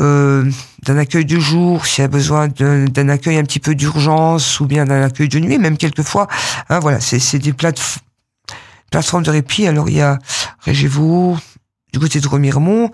euh, 0.00 0.50
d'un 0.82 0.98
accueil 0.98 1.24
de 1.24 1.38
jour, 1.38 1.86
s'il 1.86 2.02
y 2.02 2.04
a 2.04 2.08
besoin 2.08 2.48
d'un 2.48 3.08
accueil 3.08 3.36
un 3.36 3.44
petit 3.44 3.60
peu 3.60 3.74
d'urgence 3.74 4.60
ou 4.60 4.66
bien 4.66 4.86
d'un 4.86 5.02
accueil 5.02 5.28
de 5.28 5.38
nuit, 5.38 5.58
même 5.58 5.76
quelquefois. 5.76 6.26
Hein, 6.68 6.78
voilà, 6.80 7.00
c'est 7.00 7.38
des 7.38 7.52
plateformes 7.52 8.02
plateformes 8.90 9.22
de 9.22 9.30
répit. 9.30 9.66
Alors 9.66 9.88
il 9.88 9.96
y 9.96 10.02
a 10.02 10.18
Régévo 10.60 11.36
du 11.92 11.98
côté 11.98 12.20
de 12.20 12.28
Remiremont, 12.28 12.90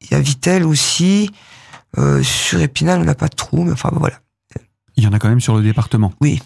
il 0.00 0.12
y 0.12 0.14
a 0.14 0.20
Vitel 0.20 0.64
aussi. 0.64 1.30
Euh, 1.98 2.22
sur 2.22 2.60
Épinal, 2.60 3.00
on 3.00 3.04
n'a 3.04 3.16
pas 3.16 3.28
de 3.28 3.34
trou, 3.34 3.64
mais 3.64 3.72
enfin 3.72 3.90
voilà. 3.92 4.20
Il 4.96 5.02
y 5.02 5.06
en 5.08 5.12
a 5.12 5.18
quand 5.18 5.28
même 5.28 5.40
sur 5.40 5.56
le 5.56 5.62
département. 5.62 6.12
Oui. 6.20 6.40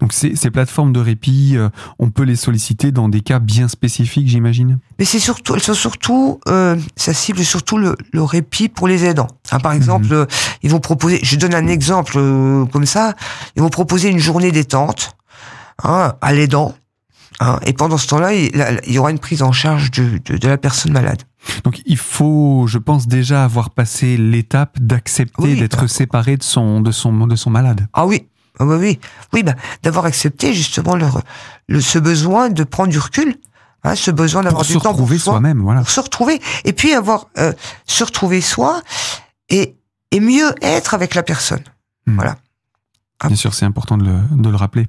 Donc 0.00 0.14
ces, 0.14 0.36
ces 0.36 0.50
plateformes 0.50 0.94
de 0.94 1.00
répit, 1.00 1.52
euh, 1.54 1.68
on 1.98 2.10
peut 2.10 2.22
les 2.22 2.36
solliciter 2.36 2.92
dans 2.92 3.10
des 3.10 3.20
cas 3.20 3.40
bien 3.40 3.68
spécifiques, 3.68 4.26
j'imagine? 4.26 4.78
Mais 4.98 5.04
c'est 5.04 5.18
surtout, 5.18 5.54
elles 5.54 5.60
sont 5.60 5.74
surtout, 5.74 6.40
euh, 6.48 6.76
ça 6.96 7.12
cible 7.12 7.44
surtout 7.44 7.76
le, 7.76 7.94
le 8.10 8.22
répit 8.22 8.70
pour 8.70 8.88
les 8.88 9.04
aidants. 9.04 9.28
Hein, 9.50 9.60
par 9.60 9.72
exemple, 9.72 10.12
euh, 10.12 10.24
ils 10.62 10.70
vont 10.70 10.80
proposer, 10.80 11.20
je 11.22 11.36
donne 11.36 11.54
un 11.54 11.66
exemple 11.66 12.14
comme 12.72 12.86
ça, 12.86 13.14
ils 13.54 13.62
vont 13.62 13.68
proposer 13.68 14.08
une 14.08 14.18
journée 14.18 14.50
détente 14.50 15.14
hein, 15.84 16.14
à 16.22 16.32
l'aidant. 16.32 16.74
Hein, 17.40 17.58
et 17.66 17.72
pendant 17.72 17.98
ce 17.98 18.06
temps-là, 18.08 18.32
il, 18.32 18.92
y 18.92 18.98
aura 18.98 19.10
une 19.10 19.18
prise 19.18 19.42
en 19.42 19.52
charge 19.52 19.90
de, 19.90 20.20
de, 20.24 20.38
de 20.38 20.48
la 20.48 20.56
personne 20.56 20.92
malade. 20.92 21.22
Donc 21.64 21.82
il 21.84 21.98
faut, 21.98 22.64
je 22.66 22.78
pense 22.78 23.06
déjà 23.06 23.44
avoir 23.44 23.70
passé 23.70 24.16
l'étape 24.16 24.78
d'accepter 24.80 25.42
Oui, 25.42 25.58
d'être 25.58 25.82
bah. 25.82 25.88
séparé 25.88 26.36
de 26.36 26.42
son, 26.42 26.80
de 26.80 26.90
son, 26.90 27.26
de 27.26 27.36
son 27.36 27.50
malade. 27.50 27.86
Ah 27.92 28.06
oui, 28.06 28.26
ah 28.58 28.64
oui, 28.64 28.76
oui, 28.76 29.00
oui, 29.32 29.42
bah, 29.42 29.54
d'avoir 29.82 30.06
accepté 30.06 30.54
justement 30.54 30.96
leur, 30.96 31.20
le, 31.68 31.80
ce 31.80 31.98
besoin 31.98 32.48
de 32.48 32.64
prendre 32.64 32.90
du 32.90 32.98
recul, 32.98 33.36
hein, 33.84 33.94
ce 33.94 34.10
besoin 34.10 34.42
d'avoir 34.42 34.64
du 34.64 34.72
temps 34.74 34.80
pour 34.80 34.92
retrouver 34.92 35.18
soi. 35.18 35.34
soi-même, 35.34 35.60
voilà. 35.60 35.80
pour 35.80 35.90
se 35.90 36.00
retrouver 36.00 36.40
et 36.64 36.72
puis 36.72 36.94
avoir 36.94 37.28
euh, 37.38 37.52
se 37.86 38.02
retrouver 38.02 38.40
soi 38.40 38.82
et, 39.50 39.76
et 40.10 40.20
mieux 40.20 40.54
être 40.62 40.94
avec 40.94 41.14
la 41.14 41.22
personne. 41.22 41.62
Hmm. 42.06 42.16
Voilà. 42.16 42.36
Ah. 43.20 43.28
Bien 43.28 43.36
sûr, 43.36 43.54
c'est 43.54 43.66
important 43.66 43.98
de 43.98 44.04
le, 44.04 44.18
de 44.42 44.48
le 44.48 44.56
rappeler. 44.56 44.88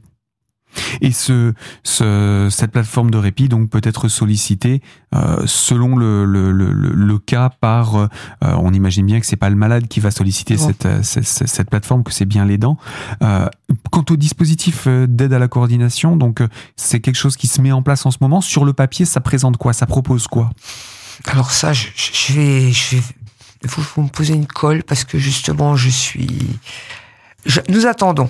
Et 1.01 1.11
ce, 1.11 1.53
ce, 1.83 2.47
cette 2.51 2.71
plateforme 2.71 3.11
de 3.11 3.17
répit 3.17 3.49
donc 3.49 3.69
peut 3.69 3.81
être 3.83 4.07
sollicitée 4.07 4.81
euh, 5.15 5.43
selon 5.45 5.95
le, 5.95 6.25
le, 6.25 6.51
le, 6.51 6.71
le, 6.71 7.19
cas 7.19 7.49
par. 7.49 7.95
Euh, 7.95 8.07
on 8.41 8.73
imagine 8.73 9.05
bien 9.05 9.19
que 9.19 9.25
c'est 9.25 9.35
pas 9.35 9.49
le 9.49 9.55
malade 9.55 9.87
qui 9.87 9.99
va 9.99 10.11
solliciter 10.11 10.57
cette, 10.57 10.85
euh, 10.85 10.99
cette, 11.03 11.25
cette, 11.25 11.69
plateforme, 11.69 12.03
que 12.03 12.11
c'est 12.11 12.25
bien 12.25 12.45
l'aidant. 12.45 12.77
Euh, 13.21 13.47
quant 13.91 14.05
au 14.09 14.15
dispositif 14.15 14.87
d'aide 14.87 15.33
à 15.33 15.39
la 15.39 15.47
coordination, 15.47 16.17
donc 16.17 16.41
c'est 16.75 16.99
quelque 16.99 17.15
chose 17.15 17.35
qui 17.35 17.47
se 17.47 17.61
met 17.61 17.71
en 17.71 17.81
place 17.81 18.05
en 18.05 18.11
ce 18.11 18.17
moment. 18.21 18.41
Sur 18.41 18.65
le 18.65 18.73
papier, 18.73 19.05
ça 19.05 19.21
présente 19.21 19.57
quoi? 19.57 19.73
Ça 19.73 19.85
propose 19.85 20.27
quoi? 20.27 20.49
Alors 21.25 21.51
ça, 21.51 21.73
je, 21.73 21.87
je 21.95 22.33
vais, 22.33 22.71
je 22.71 22.97
vais 22.97 23.01
vous, 23.63 23.83
vous 23.95 24.03
me 24.03 24.09
posez 24.09 24.33
une 24.33 24.47
colle 24.47 24.83
parce 24.83 25.03
que 25.03 25.17
justement, 25.17 25.75
je 25.75 25.89
suis 25.89 26.59
nous 27.69 27.85
attendons. 27.85 28.29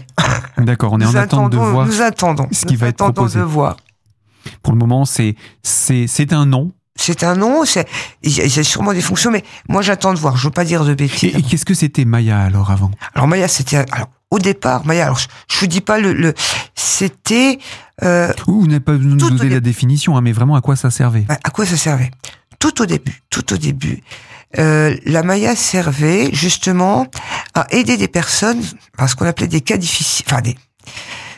D'accord, 0.57 0.93
on 0.93 0.99
est 0.99 1.05
en 1.05 1.15
attente 1.15 1.51
de 1.51 1.57
voir. 1.57 1.85
Nous 1.85 2.01
attendons. 2.01 2.47
Ce 2.51 2.65
qui 2.65 2.75
va 2.75 2.87
être 2.87 2.97
proposé. 2.97 3.39
de 3.39 3.43
voir. 3.43 3.77
Pour 4.63 4.73
le 4.73 4.79
moment, 4.79 5.05
c'est 5.05 5.35
c'est 5.63 6.33
un 6.33 6.45
nom. 6.45 6.71
C'est 6.95 7.23
un 7.23 7.35
nom. 7.35 7.63
C'est 7.65 7.87
il 8.23 8.35
y 8.35 8.59
a 8.59 8.63
sûrement 8.63 8.93
des 8.93 9.01
fonctions, 9.01 9.31
mais 9.31 9.43
moi 9.69 9.81
j'attends 9.81 10.13
de 10.13 10.19
voir. 10.19 10.37
Je 10.37 10.47
veux 10.47 10.51
pas 10.51 10.65
dire 10.65 10.83
de 10.83 10.93
bêtises. 10.93 11.35
Et, 11.35 11.41
qu'est-ce 11.41 11.65
que 11.65 11.73
c'était 11.73 12.05
Maya 12.05 12.39
alors 12.39 12.71
avant? 12.71 12.91
Alors 13.13 13.27
Maya, 13.27 13.47
c'était 13.47 13.77
alors 13.91 14.09
au 14.31 14.39
départ 14.39 14.85
Maya. 14.85 15.05
Alors 15.05 15.19
je, 15.19 15.27
je 15.49 15.59
vous 15.59 15.67
dis 15.67 15.81
pas 15.81 15.99
le, 15.99 16.13
le 16.13 16.33
c'était. 16.75 17.59
Euh, 18.03 18.31
vous 18.47 18.67
n'avez 18.67 18.79
pas 18.79 18.93
nous 18.93 19.15
donner 19.15 19.49
la 19.49 19.59
définition, 19.59 20.17
hein, 20.17 20.21
mais 20.21 20.31
vraiment 20.31 20.55
à 20.55 20.61
quoi 20.61 20.75
ça 20.75 20.91
servait? 20.91 21.25
À 21.29 21.49
quoi 21.49 21.65
ça 21.65 21.77
servait? 21.77 22.11
Tout 22.59 22.81
au 22.81 22.85
début. 22.85 23.21
Tout 23.29 23.53
au 23.53 23.57
début. 23.57 24.01
Euh, 24.57 24.95
la 25.05 25.23
Maya 25.23 25.55
servait 25.55 26.29
justement 26.33 27.07
à 27.53 27.67
aider 27.71 27.97
des 27.97 28.07
personnes 28.07 28.63
à 28.97 29.07
ce 29.07 29.15
qu'on 29.15 29.25
appelait 29.25 29.47
des 29.47 29.61
cas 29.61 29.77
difficiles, 29.77 30.25
enfin 30.29 30.41
des, 30.41 30.55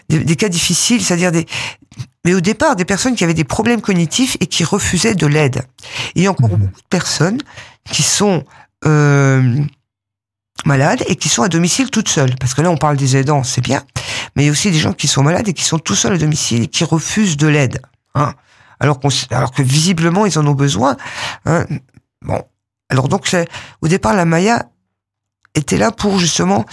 des, 0.10 0.36
cas 0.36 0.50
difficiles, 0.50 1.04
c'est-à-dire 1.04 1.32
des, 1.32 1.48
mais 2.24 2.34
au 2.34 2.42
départ 2.42 2.76
des 2.76 2.86
personnes 2.86 3.16
qui 3.16 3.24
avaient 3.24 3.34
des 3.34 3.44
problèmes 3.44 3.82
cognitifs 3.82 4.38
et 4.40 4.46
qui 4.46 4.64
refusaient 4.64 5.16
de 5.16 5.26
l'aide. 5.26 5.64
Il 6.16 6.24
y 6.24 6.28
a 6.28 6.32
encore 6.32 6.50
mmh. 6.50 6.58
beaucoup 6.58 6.82
de 6.82 6.88
personnes 6.90 7.40
qui 7.86 8.04
sont 8.04 8.44
euh, 8.86 9.60
malades 10.66 11.04
et 11.08 11.16
qui 11.16 11.30
sont 11.30 11.42
à 11.42 11.50
domicile 11.50 11.90
toutes 11.90 12.10
seules. 12.10 12.36
Parce 12.40 12.54
que 12.54 12.62
là, 12.62 12.70
on 12.70 12.78
parle 12.78 12.98
des 12.98 13.18
aidants, 13.18 13.44
c'est 13.44 13.62
bien, 13.62 13.84
mais 14.36 14.44
il 14.44 14.46
y 14.46 14.50
a 14.50 14.52
aussi 14.52 14.72
des 14.72 14.78
gens 14.78 14.94
qui 14.94 15.08
sont 15.08 15.24
malades 15.24 15.48
et 15.48 15.54
qui 15.54 15.64
sont 15.64 15.80
tout 15.80 15.96
seuls 15.96 16.14
à 16.14 16.18
domicile 16.18 16.64
et 16.64 16.68
qui 16.68 16.84
refusent 16.84 17.38
de 17.38 17.48
l'aide. 17.48 17.82
Hein 18.14 18.36
alors, 18.80 19.00
alors 19.32 19.52
que 19.52 19.62
visiblement, 19.62 20.26
ils 20.26 20.40
en 20.40 20.48
ont 20.48 20.54
besoin. 20.54 20.96
Hein 21.46 21.66
bon, 22.22 22.42
alors 22.90 23.08
donc, 23.08 23.36
au 23.82 23.88
départ, 23.88 24.16
la 24.16 24.26
Maya 24.26 24.66
était 25.56 25.78
là 25.78 25.92
pour 25.92 26.20
justement 26.20 26.66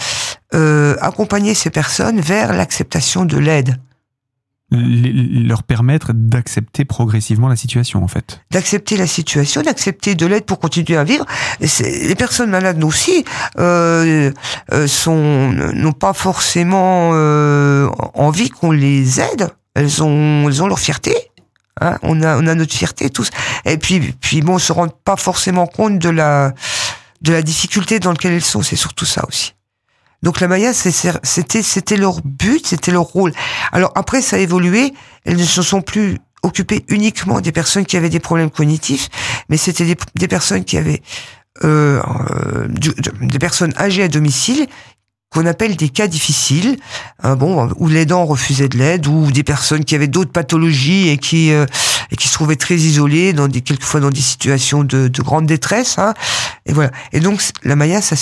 euh, 0.53 0.95
accompagner 1.01 1.53
ces 1.53 1.69
personnes 1.69 2.19
vers 2.19 2.53
l'acceptation 2.53 3.25
de 3.25 3.37
l'aide. 3.37 3.77
Leur 4.69 5.63
permettre 5.63 6.11
d'accepter 6.13 6.83
progressivement 6.83 7.47
la 7.47 7.55
situation, 7.55 8.03
en 8.03 8.09
fait. 8.09 8.41
D'accepter 8.51 8.97
la 8.97 9.07
situation, 9.07 9.61
d'accepter 9.61 10.13
de 10.13 10.25
l'aide 10.25 10.43
pour 10.43 10.59
continuer 10.59 10.97
à 10.97 11.05
vivre. 11.05 11.25
Les 11.61 12.15
personnes 12.15 12.49
malades 12.49 12.83
aussi 12.83 13.23
euh, 13.59 14.29
euh, 14.73 14.87
sont 14.87 15.53
n'ont 15.53 15.93
pas 15.93 16.11
forcément 16.11 17.11
euh, 17.13 17.87
envie 18.13 18.49
qu'on 18.49 18.71
les 18.71 19.21
aide. 19.21 19.47
Elles 19.73 20.03
ont, 20.03 20.49
elles 20.49 20.61
ont 20.61 20.67
leur 20.67 20.79
fierté. 20.79 21.15
Hein, 21.81 21.97
on 22.01 22.21
a, 22.21 22.37
on 22.37 22.47
a 22.47 22.55
notre 22.55 22.73
fierté 22.73 23.09
tous. 23.09 23.29
Et 23.65 23.77
puis, 23.77 23.99
puis 23.99 24.41
bon, 24.41 24.55
on 24.55 24.59
se 24.59 24.71
rend 24.71 24.87
pas 24.87 25.15
forcément 25.15 25.67
compte 25.67 25.99
de 25.99 26.09
la, 26.09 26.53
de 27.21 27.33
la 27.33 27.41
difficulté 27.41 27.99
dans 27.99 28.11
laquelle 28.11 28.33
elles 28.33 28.41
sont. 28.43 28.61
C'est 28.61 28.75
surtout 28.75 29.05
ça 29.05 29.23
aussi. 29.27 29.53
Donc 30.23 30.39
la 30.39 30.47
Maya, 30.47 30.73
c'était, 30.73 31.61
c'était 31.61 31.97
leur 31.97 32.21
but, 32.21 32.65
c'était 32.65 32.91
leur 32.91 33.03
rôle. 33.03 33.33
Alors 33.71 33.91
après, 33.95 34.21
ça 34.21 34.37
a 34.37 34.39
évolué. 34.39 34.93
Elles 35.25 35.37
ne 35.37 35.43
se 35.43 35.61
sont 35.61 35.81
plus 35.81 36.17
occupées 36.43 36.85
uniquement 36.87 37.39
des 37.41 37.51
personnes 37.51 37.85
qui 37.85 37.97
avaient 37.97 38.09
des 38.09 38.19
problèmes 38.19 38.49
cognitifs, 38.49 39.09
mais 39.49 39.57
c'était 39.57 39.85
des, 39.85 39.95
des 40.15 40.27
personnes 40.27 40.63
qui 40.63 40.77
avaient 40.77 41.01
euh, 41.63 42.01
euh 42.03 42.67
des 43.21 43.39
personnes 43.39 43.73
âgées 43.77 44.03
à 44.03 44.07
domicile 44.07 44.67
qu'on 45.29 45.45
appelle 45.45 45.75
des 45.75 45.89
cas 45.89 46.07
difficiles, 46.07 46.77
hein, 47.21 47.35
bon, 47.35 47.69
où 47.77 47.87
l'aidant 47.87 48.25
refusait 48.25 48.69
de 48.69 48.77
l'aide, 48.77 49.07
ou 49.07 49.31
des 49.31 49.43
personnes 49.43 49.83
qui 49.83 49.93
avaient 49.93 50.07
d'autres 50.07 50.31
pathologies 50.31 51.09
et 51.09 51.17
qui 51.17 51.51
euh, 51.51 51.65
et 52.11 52.15
qui 52.15 52.27
se 52.29 52.33
trouvaient 52.33 52.55
très 52.55 52.75
isolées, 52.75 53.33
dans 53.33 53.47
des 53.47 53.61
quelquefois 53.61 53.99
dans 53.99 54.09
des 54.09 54.21
situations 54.21 54.83
de, 54.83 55.09
de 55.09 55.21
grande 55.21 55.45
détresse. 55.45 55.97
Hein, 55.97 56.13
et 56.65 56.73
voilà. 56.73 56.91
Et 57.11 57.19
donc 57.19 57.41
la 57.63 57.75
Maya, 57.75 58.01
ça 58.01 58.15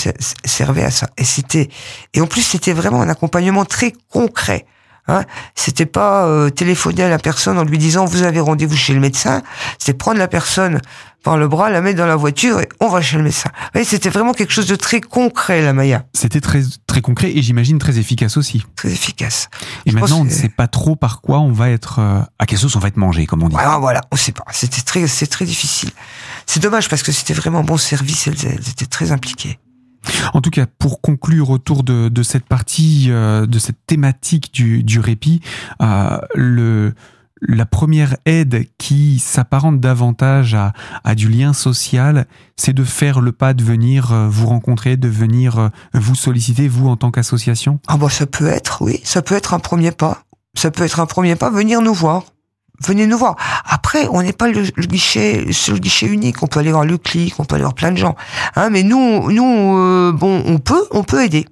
servait 0.46 0.84
à 0.84 0.92
ça. 0.92 1.10
Et 1.18 1.24
c'était 1.24 1.70
et 2.14 2.22
en 2.22 2.28
plus 2.28 2.42
c'était 2.42 2.74
vraiment 2.74 3.02
un 3.02 3.10
accompagnement 3.10 3.66
très 3.66 3.94
concret. 4.10 4.66
Hein. 5.08 5.24
C'était 5.54 5.86
pas 5.86 6.26
euh, 6.26 6.50
téléphoner 6.50 7.04
à 7.04 7.10
la 7.10 7.20
personne 7.20 7.60
en 7.60 7.64
lui 7.64 7.78
disant 7.78 8.06
vous 8.06 8.24
avez 8.24 8.40
rendez-vous 8.40 8.76
chez 8.76 8.94
le 8.94 9.00
médecin. 9.00 9.44
C'était 9.78 9.94
prendre 9.94 10.18
la 10.18 10.28
personne 10.28 10.82
par 11.26 11.38
le 11.38 11.48
bras, 11.48 11.72
la 11.72 11.82
mettre 11.82 11.98
dans 11.98 12.06
la 12.06 12.16
voiture 12.16 12.60
et 12.60 12.70
on 12.80 12.88
va 12.88 13.02
chez 13.02 13.18
le 13.18 13.24
médecin. 13.24 13.50
C'était 13.84 14.10
vraiment 14.10 14.32
quelque 14.32 14.54
chose 14.54 14.68
de 14.68 14.76
très 14.76 15.02
concret, 15.02 15.64
la 15.64 15.74
Maya. 15.74 16.06
C'était 16.14 16.40
très 16.40 16.62
très 16.86 17.02
concret 17.02 17.32
et 17.36 17.42
j'imagine 17.42 17.80
très 17.80 17.98
efficace 17.98 18.38
aussi. 18.38 18.64
Très 18.76 18.92
efficace. 18.92 19.50
Et 19.88 19.92
maintenant, 19.92 20.20
on 20.20 20.26
ne 20.26 20.30
sait 20.30 20.50
pas 20.50 20.68
trop 20.68 20.96
par 20.96 21.22
quoi 21.22 21.40
on 21.40 21.52
va 21.52 21.72
être, 21.72 21.98
euh, 21.98 22.22
à 22.38 22.46
quelle 22.46 22.60
sauce 22.60 22.76
on 22.76 22.80
va 22.80 22.90
être 22.90 22.98
mangé, 22.98 23.26
comme 23.26 23.42
on 23.42 23.50
dit. 23.50 23.56
Voilà, 23.56 23.80
voilà 23.80 24.02
on 24.12 24.16
sait 24.16 24.34
pas. 24.34 24.46
C'était 24.52 24.84
très, 24.84 25.08
c'est 25.08 25.26
très 25.26 25.46
difficile. 25.46 25.90
C'est 26.46 26.62
dommage 26.62 26.90
parce 26.90 27.02
que 27.02 27.12
c'était 27.12 27.34
vraiment 27.34 27.64
bon 27.64 27.78
service. 27.78 28.28
Elles, 28.28 28.46
elles 28.46 28.70
étaient 28.70 28.86
très 28.86 29.12
impliquées. 29.12 29.58
En 30.34 30.42
tout 30.42 30.52
cas, 30.52 30.68
pour 30.78 31.02
conclure 31.02 31.50
autour 31.50 31.82
de, 31.82 32.10
de 32.10 32.24
cette 32.24 32.46
partie, 32.46 33.08
euh, 33.10 33.48
de 33.48 33.58
cette 33.58 33.84
thématique 33.88 34.54
du, 34.54 34.84
du 34.84 35.00
répit, 35.00 35.42
euh, 35.82 36.20
le, 36.36 36.94
la 37.42 37.66
première 37.66 38.16
aide 38.26 38.66
qui 38.78 39.20
s'apparente 39.20 39.80
davantage 39.80 40.56
à, 41.04 41.16
du 41.16 41.30
lien 41.30 41.54
social, 41.54 42.28
c'est 42.56 42.74
de 42.74 42.84
faire 42.84 43.20
le 43.20 43.32
pas 43.32 43.54
de 43.54 43.64
venir 43.64 44.12
euh, 44.12 44.28
vous 44.30 44.48
rencontrer, 44.48 44.98
de 44.98 45.08
venir 45.08 45.60
euh, 45.60 45.70
vous 45.94 46.16
solliciter, 46.16 46.68
vous 46.68 46.88
en 46.88 46.96
tant 46.96 47.12
qu'association? 47.12 47.80
Ah 47.88 47.98
bah 47.98 48.10
ça 48.10 48.26
peut 48.26 48.48
être, 48.48 48.82
oui, 48.82 49.02
ça 49.04 49.22
peut 49.22 49.36
être 49.36 49.54
un 49.54 49.60
premier 49.60 49.92
pas. 49.92 50.24
Ça 50.58 50.72
peut 50.72 50.84
être 50.84 51.00
un 51.00 51.06
premier 51.06 51.36
pas, 51.36 51.50
venir 51.50 51.82
nous 51.82 51.94
voir 51.94 52.24
venez 52.86 53.08
nous 53.08 53.18
voir. 53.18 53.36
Après, 53.66 54.08
on 54.10 54.22
n'est 54.22 54.34
pas 54.34 54.50
le, 54.50 54.64
guichet, 54.86 55.46
le 55.46 55.78
guichet 55.78 56.08
unique. 56.08 56.44
On 56.44 56.48
peut 56.48 56.60
aller 56.60 56.72
voir 56.72 56.86
le 56.86 56.98
clic, 56.98 57.40
on 57.40 57.46
peut 57.46 57.56
aller 57.56 57.64
voir 57.64 57.74
plein 57.74 57.92
de 57.92 57.98
gens. 57.98 58.16
Hein, 58.56 58.70
mais 58.70 58.84
nous, 58.84 59.32
nous, 59.32 59.78
euh, 59.78 60.12
bon, 60.12 60.44
on 60.46 60.58
peut, 60.58 60.86
on 60.92 61.04
peut 61.04 61.24
aider. 61.24 61.46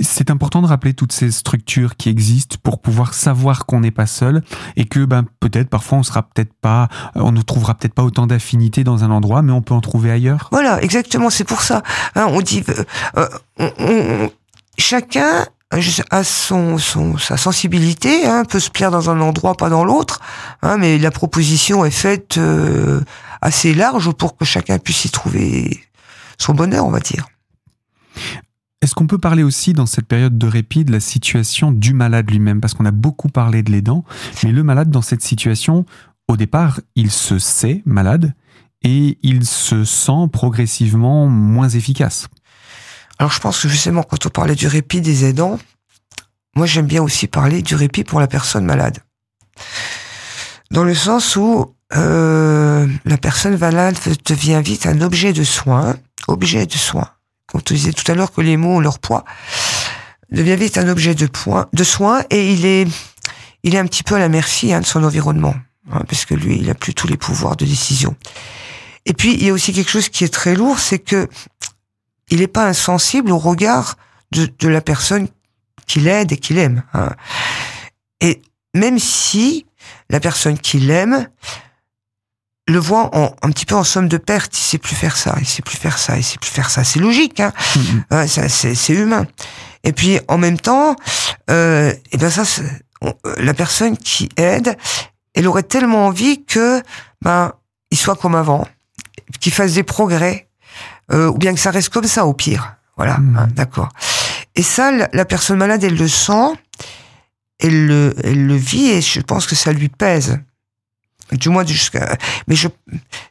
C'est 0.00 0.30
important 0.30 0.60
de 0.62 0.66
rappeler 0.66 0.92
toutes 0.92 1.12
ces 1.12 1.30
structures 1.30 1.96
qui 1.96 2.08
existent 2.08 2.56
pour 2.62 2.80
pouvoir 2.80 3.14
savoir 3.14 3.66
qu'on 3.66 3.80
n'est 3.80 3.90
pas 3.90 4.06
seul 4.06 4.42
et 4.76 4.84
que 4.84 5.04
ben 5.04 5.24
peut-être 5.40 5.70
parfois 5.70 5.98
on 5.98 6.02
sera 6.02 6.22
peut-être 6.22 6.52
pas, 6.60 6.88
on 7.14 7.32
ne 7.32 7.40
trouvera 7.40 7.74
peut-être 7.74 7.94
pas 7.94 8.02
autant 8.02 8.26
d'affinité 8.26 8.84
dans 8.84 9.04
un 9.04 9.10
endroit, 9.10 9.42
mais 9.42 9.52
on 9.52 9.62
peut 9.62 9.74
en 9.74 9.80
trouver 9.80 10.10
ailleurs. 10.10 10.48
Voilà, 10.52 10.82
exactement. 10.82 11.30
C'est 11.30 11.44
pour 11.44 11.62
ça. 11.62 11.82
Hein, 12.14 12.26
on 12.28 12.42
dit, 12.42 12.62
euh, 13.16 14.28
chacun 14.78 15.46
à 16.10 16.22
son 16.24 16.78
sa 17.18 17.36
sensibilité, 17.36 18.26
hein, 18.26 18.44
peut 18.44 18.60
se 18.60 18.70
plaire 18.70 18.90
dans 18.90 19.10
un 19.10 19.20
endroit, 19.20 19.54
pas 19.54 19.68
dans 19.68 19.84
l'autre, 19.84 20.20
hein, 20.62 20.76
mais 20.78 20.98
la 20.98 21.10
proposition 21.10 21.84
est 21.84 21.90
faite 21.90 22.38
euh, 22.38 23.00
assez 23.40 23.74
large 23.74 24.12
pour 24.12 24.36
que 24.36 24.44
chacun 24.44 24.78
puisse 24.78 25.04
y 25.06 25.10
trouver 25.10 25.80
son 26.38 26.54
bonheur, 26.54 26.86
on 26.86 26.90
va 26.90 27.00
dire. 27.00 27.26
Est-ce 28.82 28.94
qu'on 28.94 29.06
peut 29.06 29.18
parler 29.18 29.42
aussi 29.42 29.72
dans 29.72 29.86
cette 29.86 30.06
période 30.06 30.36
de 30.36 30.46
répit 30.46 30.84
de 30.84 30.92
la 30.92 31.00
situation 31.00 31.72
du 31.72 31.94
malade 31.94 32.30
lui-même? 32.30 32.60
Parce 32.60 32.74
qu'on 32.74 32.84
a 32.84 32.90
beaucoup 32.90 33.28
parlé 33.28 33.62
de 33.62 33.72
l'aidant, 33.72 34.04
mais 34.44 34.52
le 34.52 34.62
malade 34.62 34.90
dans 34.90 35.02
cette 35.02 35.22
situation, 35.22 35.86
au 36.28 36.36
départ, 36.36 36.80
il 36.94 37.10
se 37.10 37.38
sait 37.38 37.82
malade 37.86 38.34
et 38.82 39.18
il 39.22 39.46
se 39.46 39.84
sent 39.84 40.28
progressivement 40.32 41.26
moins 41.26 41.68
efficace. 41.68 42.28
Alors 43.18 43.32
je 43.32 43.40
pense 43.40 43.62
que 43.62 43.68
justement, 43.68 44.02
quand 44.02 44.26
on 44.26 44.28
parlait 44.28 44.54
du 44.54 44.66
répit 44.66 45.00
des 45.00 45.24
aidants, 45.24 45.58
moi 46.54 46.66
j'aime 46.66 46.86
bien 46.86 47.02
aussi 47.02 47.26
parler 47.26 47.62
du 47.62 47.74
répit 47.74 48.04
pour 48.04 48.20
la 48.20 48.26
personne 48.26 48.66
malade. 48.66 48.98
Dans 50.70 50.84
le 50.84 50.94
sens 50.94 51.36
où 51.36 51.74
euh, 51.94 52.86
la 53.04 53.16
personne 53.16 53.56
malade 53.56 53.96
devient 54.26 54.60
vite 54.62 54.86
un 54.86 55.00
objet 55.00 55.32
de 55.32 55.44
soin, 55.44 55.96
objet 56.28 56.66
de 56.66 56.72
soin. 56.72 57.08
On 57.54 57.58
disait 57.58 57.92
tout 57.92 58.10
à 58.10 58.14
l'heure 58.14 58.32
que 58.32 58.40
les 58.40 58.56
mots 58.56 58.76
ont 58.76 58.80
leur 58.80 58.98
poids, 58.98 59.24
devient 60.30 60.56
vite 60.56 60.78
un 60.78 60.88
objet 60.88 61.14
de, 61.14 61.26
point, 61.26 61.68
de 61.72 61.84
soin 61.84 62.24
et 62.30 62.52
il 62.52 62.66
est, 62.66 62.86
il 63.62 63.74
est 63.74 63.78
un 63.78 63.86
petit 63.86 64.02
peu 64.02 64.16
à 64.16 64.18
la 64.18 64.28
merci 64.28 64.72
hein, 64.72 64.80
de 64.80 64.86
son 64.86 65.04
environnement, 65.04 65.54
hein, 65.92 66.02
parce 66.08 66.24
que 66.24 66.34
lui, 66.34 66.58
il 66.58 66.68
a 66.70 66.74
plus 66.74 66.94
tous 66.94 67.06
les 67.06 67.16
pouvoirs 67.16 67.56
de 67.56 67.64
décision. 67.64 68.16
Et 69.04 69.12
puis 69.12 69.34
il 69.34 69.44
y 69.44 69.50
a 69.50 69.52
aussi 69.52 69.72
quelque 69.72 69.90
chose 69.90 70.08
qui 70.08 70.24
est 70.24 70.32
très 70.32 70.54
lourd, 70.54 70.78
c'est 70.78 70.98
que 70.98 71.28
il 72.28 72.40
n'est 72.40 72.48
pas 72.48 72.66
insensible 72.66 73.30
au 73.30 73.38
regard 73.38 73.96
de, 74.32 74.68
la 74.68 74.80
personne 74.80 75.28
qui 75.86 76.00
l'aide 76.00 76.32
et 76.32 76.36
qui 76.36 76.54
l'aime. 76.54 76.82
Hein. 76.92 77.10
Et 78.20 78.42
même 78.74 78.98
si 78.98 79.66
la 80.10 80.18
personne 80.18 80.58
qui 80.58 80.80
l'aime 80.80 81.28
le 82.68 82.78
voit 82.78 83.14
en, 83.16 83.34
un 83.42 83.50
petit 83.50 83.64
peu 83.66 83.74
en 83.74 83.84
somme 83.84 84.08
de 84.08 84.16
perte, 84.16 84.56
il 84.58 84.62
sait 84.62 84.78
plus 84.78 84.94
faire 84.94 85.16
ça, 85.16 85.34
il 85.40 85.46
sait 85.46 85.62
plus 85.62 85.76
faire 85.76 85.98
ça, 85.98 86.16
il 86.16 86.24
sait 86.24 86.38
plus 86.38 86.50
faire 86.50 86.68
ça. 86.70 86.82
C'est 86.84 86.98
logique, 86.98 87.40
hein. 87.40 87.52
Mm-hmm. 88.10 88.48
c'est 88.74 88.92
humain. 88.92 89.26
Et 89.84 89.92
puis 89.92 90.18
en 90.28 90.36
même 90.38 90.58
temps, 90.58 90.96
euh, 91.50 91.92
et 92.10 92.16
ben 92.16 92.30
ça, 92.30 92.42
la 93.38 93.54
personne 93.54 93.96
qui 93.96 94.28
aide, 94.36 94.76
elle 95.34 95.46
aurait 95.46 95.62
tellement 95.62 96.06
envie 96.06 96.44
que 96.44 96.82
ben 97.22 97.52
il 97.90 97.96
soit 97.96 98.16
comme 98.16 98.34
avant, 98.34 98.66
qu'il 99.38 99.52
fasse 99.52 99.74
des 99.74 99.84
progrès, 99.84 100.48
euh, 101.12 101.28
ou 101.28 101.38
bien 101.38 101.54
que 101.54 101.60
ça 101.60 101.70
reste 101.70 101.90
comme 101.90 102.06
ça 102.08 102.26
au 102.26 102.32
pire. 102.34 102.74
Voilà, 102.96 103.18
Mmh. 103.18 103.36
hein, 103.36 103.48
d'accord. 103.54 103.90
Et 104.56 104.62
ça, 104.62 104.90
la, 104.90 105.08
la 105.12 105.24
personne 105.24 105.58
malade, 105.58 105.84
elle 105.84 105.96
le 105.96 106.08
sent, 106.08 106.54
elle 107.60 107.86
le, 107.86 108.14
elle 108.24 108.46
le 108.46 108.56
vit, 108.56 108.88
et 108.90 109.00
je 109.02 109.20
pense 109.20 109.46
que 109.46 109.54
ça 109.54 109.72
lui 109.72 109.88
pèse. 109.88 110.40
Du 111.32 111.48
moins 111.48 111.66
jusqu'à. 111.66 112.16
Mais 112.46 112.54
je, 112.54 112.68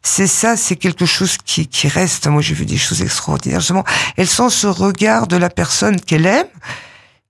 c'est 0.04 0.28
ça, 0.28 0.58
c'est 0.58 0.76
quelque 0.76 1.06
chose 1.06 1.38
qui, 1.38 1.68
qui 1.68 1.88
reste. 1.88 2.28
Moi, 2.28 2.42
j'ai 2.42 2.54
vu 2.54 2.66
des 2.66 2.78
choses 2.78 3.02
extraordinaires. 3.02 3.62
Justement, 3.62 3.86
elle 4.18 4.28
sent 4.28 4.50
ce 4.50 4.68
regard 4.68 5.28
de 5.28 5.38
la 5.38 5.50
personne 5.50 6.00
qu'elle 6.02 6.26
aime, 6.26 6.48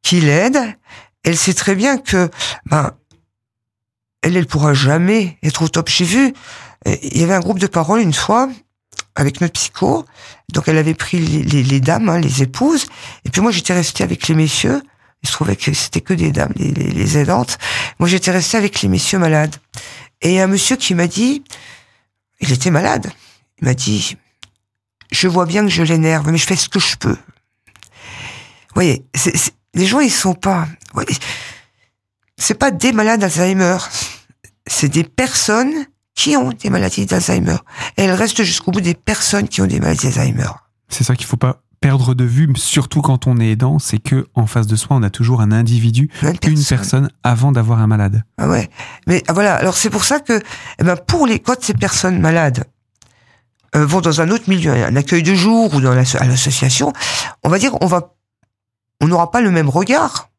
qui 0.02 0.22
l'aide. 0.22 0.58
Elle 1.24 1.38
sait 1.38 1.54
très 1.54 1.76
bien 1.76 1.98
que, 1.98 2.32
ben, 2.66 2.94
elle, 4.24 4.38
elle 4.38 4.48
pourra 4.48 4.74
jamais 4.74 5.38
être 5.44 5.62
au 5.62 5.68
top. 5.68 5.88
J'ai 5.88 6.06
vu, 6.06 6.34
il 6.86 7.20
y 7.20 7.24
avait 7.24 7.36
un 7.36 7.40
groupe 7.42 7.60
de 7.60 7.68
parole 7.68 8.02
une 8.02 8.14
fois 8.14 8.50
avec 9.16 9.42
notre 9.42 9.54
psycho. 9.54 10.06
Donc, 10.52 10.68
elle 10.68 10.80
avait 10.80 10.96
pris 10.96 11.20
les, 11.20 11.44
les, 11.44 11.64
les 11.64 11.80
dames, 11.80 12.10
hein, 12.10 12.20
les 12.20 12.42
épouses. 12.42 12.88
Et 13.24 13.30
puis 13.30 13.42
moi, 13.42 13.52
j'étais 13.52 13.74
restée 13.74 14.04
avec 14.04 14.28
les 14.28 14.36
messieurs. 14.36 14.82
Il 15.24 15.28
se 15.28 15.34
trouvait 15.34 15.56
que 15.56 15.74
c'était 15.74 16.02
que 16.02 16.14
des 16.14 16.32
dames, 16.32 16.54
les, 16.56 16.72
les 16.72 17.18
aidantes. 17.18 17.58
Moi, 18.00 18.10
j'étais 18.10 18.32
restée 18.32 18.58
avec 18.58 18.82
les 18.82 18.90
messieurs 18.90 19.18
malades. 19.18 19.56
Et 20.22 20.42
un 20.42 20.48
monsieur 20.48 20.76
qui 20.76 20.96
m'a 20.96 21.08
dit, 21.08 21.44
il 22.40 22.52
était 22.52 22.72
malade. 22.72 23.12
Il 23.62 23.66
m'a 23.66 23.74
dit, 23.74 24.18
je 25.12 25.28
vois 25.28 25.46
bien 25.46 25.64
que 25.64 25.70
je 25.70 25.84
l'énerve, 25.84 26.30
mais 26.32 26.38
je 26.38 26.46
fais 26.46 26.56
ce 26.56 26.70
que 26.70 26.80
je 26.80 26.96
peux. 26.98 27.18
Vous 27.18 28.82
voyez, 28.82 29.06
les 29.74 29.86
gens, 29.86 30.00
ils 30.00 30.12
sont 30.12 30.34
pas, 30.34 30.68
c'est 32.38 32.56
pas 32.56 32.72
des 32.72 32.92
malades 32.92 33.22
d'Alzheimer. 33.22 33.78
C'est 34.68 34.90
des 34.90 35.04
personnes 35.04 35.74
qui 36.16 36.36
ont 36.36 36.50
des 36.50 36.70
maladies 36.70 37.06
d'Alzheimer. 37.06 37.58
Elles 37.98 38.12
restent 38.12 38.44
jusqu'au 38.44 38.72
bout 38.72 38.82
des 38.82 38.96
personnes 38.96 39.48
qui 39.48 39.62
ont 39.62 39.68
des 39.68 39.80
maladies 39.80 40.10
d'Alzheimer. 40.10 40.50
C'est 40.90 41.04
ça 41.04 41.16
qu'il 41.16 41.26
faut 41.26 41.38
pas 41.38 41.62
perdre 41.86 42.16
de 42.16 42.24
vue, 42.24 42.52
surtout 42.56 43.02
quand 43.04 43.28
on 43.28 43.38
est 43.38 43.50
aidant, 43.52 43.78
c'est 43.78 44.00
que 44.00 44.26
en 44.34 44.48
face 44.48 44.66
de 44.66 44.76
soi, 44.76 44.98
on 44.98 45.04
a 45.04 45.12
toujours 45.12 45.40
un 45.42 45.52
individu, 45.52 46.10
Une 46.24 46.32
personne. 46.40 46.52
une 46.58 46.64
personne 46.66 47.10
avant 47.22 47.52
d'avoir 47.52 47.80
un 47.80 47.86
malade. 47.86 48.24
Ah 48.40 48.48
ouais. 48.50 48.72
Mais 49.06 49.22
ah, 49.28 49.34
voilà. 49.34 49.54
Alors 49.54 49.78
c'est 49.78 49.92
pour 49.92 50.04
ça 50.04 50.20
que, 50.20 50.42
eh 50.80 50.84
ben, 50.84 50.96
pour 50.96 51.28
les 51.28 51.38
quand 51.38 51.62
ces 51.62 51.76
personnes 51.76 52.20
malades 52.20 52.64
euh, 53.76 53.86
vont 53.86 54.02
dans 54.02 54.20
un 54.20 54.32
autre 54.32 54.50
milieu, 54.50 54.72
un 54.74 54.96
accueil 54.96 55.22
de 55.22 55.36
jour 55.36 55.76
ou 55.76 55.80
dans 55.82 55.94
l'association, 55.94 56.92
on 57.44 57.50
va 57.50 57.60
dire, 57.60 57.78
on 57.82 57.86
va, 57.86 58.16
on 59.00 59.08
n'aura 59.08 59.30
pas 59.30 59.42
le 59.42 59.52
même 59.52 59.70
regard. 59.70 60.30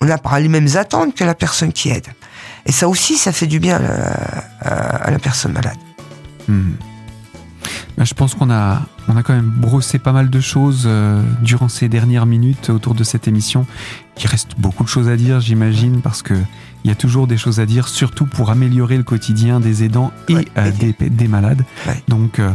On 0.00 0.06
n'a 0.06 0.18
pas 0.18 0.40
les 0.40 0.48
mêmes 0.48 0.68
attentes 0.76 1.14
que 1.14 1.22
la 1.22 1.36
personne 1.36 1.72
qui 1.72 1.90
aide. 1.90 2.08
Et 2.66 2.72
ça 2.72 2.88
aussi, 2.88 3.16
ça 3.16 3.30
fait 3.30 3.46
du 3.46 3.60
bien 3.60 3.76
à 3.76 3.80
la, 3.80 4.12
à- 4.60 4.96
à 5.06 5.10
la 5.12 5.18
personne 5.20 5.52
malade. 5.52 5.78
Hmm. 6.48 6.72
Ben, 7.96 8.04
je 8.04 8.12
pense 8.14 8.34
qu'on 8.34 8.50
a, 8.50 8.82
on 9.08 9.16
a 9.16 9.22
quand 9.22 9.34
même 9.34 9.52
brossé 9.56 9.98
pas 9.98 10.12
mal 10.12 10.30
de 10.30 10.40
choses 10.40 10.84
euh, 10.86 11.22
durant 11.42 11.68
ces 11.68 11.88
dernières 11.88 12.26
minutes 12.26 12.70
autour 12.70 12.94
de 12.94 13.04
cette 13.04 13.28
émission. 13.28 13.66
Il 14.20 14.26
reste 14.26 14.52
beaucoup 14.58 14.82
de 14.84 14.88
choses 14.88 15.08
à 15.08 15.16
dire, 15.16 15.40
j'imagine, 15.40 16.00
parce 16.00 16.22
que 16.22 16.34
il 16.84 16.88
y 16.88 16.92
a 16.92 16.94
toujours 16.94 17.26
des 17.26 17.36
choses 17.36 17.58
à 17.58 17.66
dire, 17.66 17.88
surtout 17.88 18.26
pour 18.26 18.50
améliorer 18.50 18.96
le 18.96 19.02
quotidien 19.02 19.58
des 19.60 19.82
aidants 19.82 20.12
et 20.28 20.34
Ouais, 20.36 20.44
euh, 20.56 20.70
des, 20.70 20.94
des 21.10 21.28
malades. 21.28 21.64
Ouais. 21.86 22.00
Donc, 22.08 22.38
euh, 22.38 22.50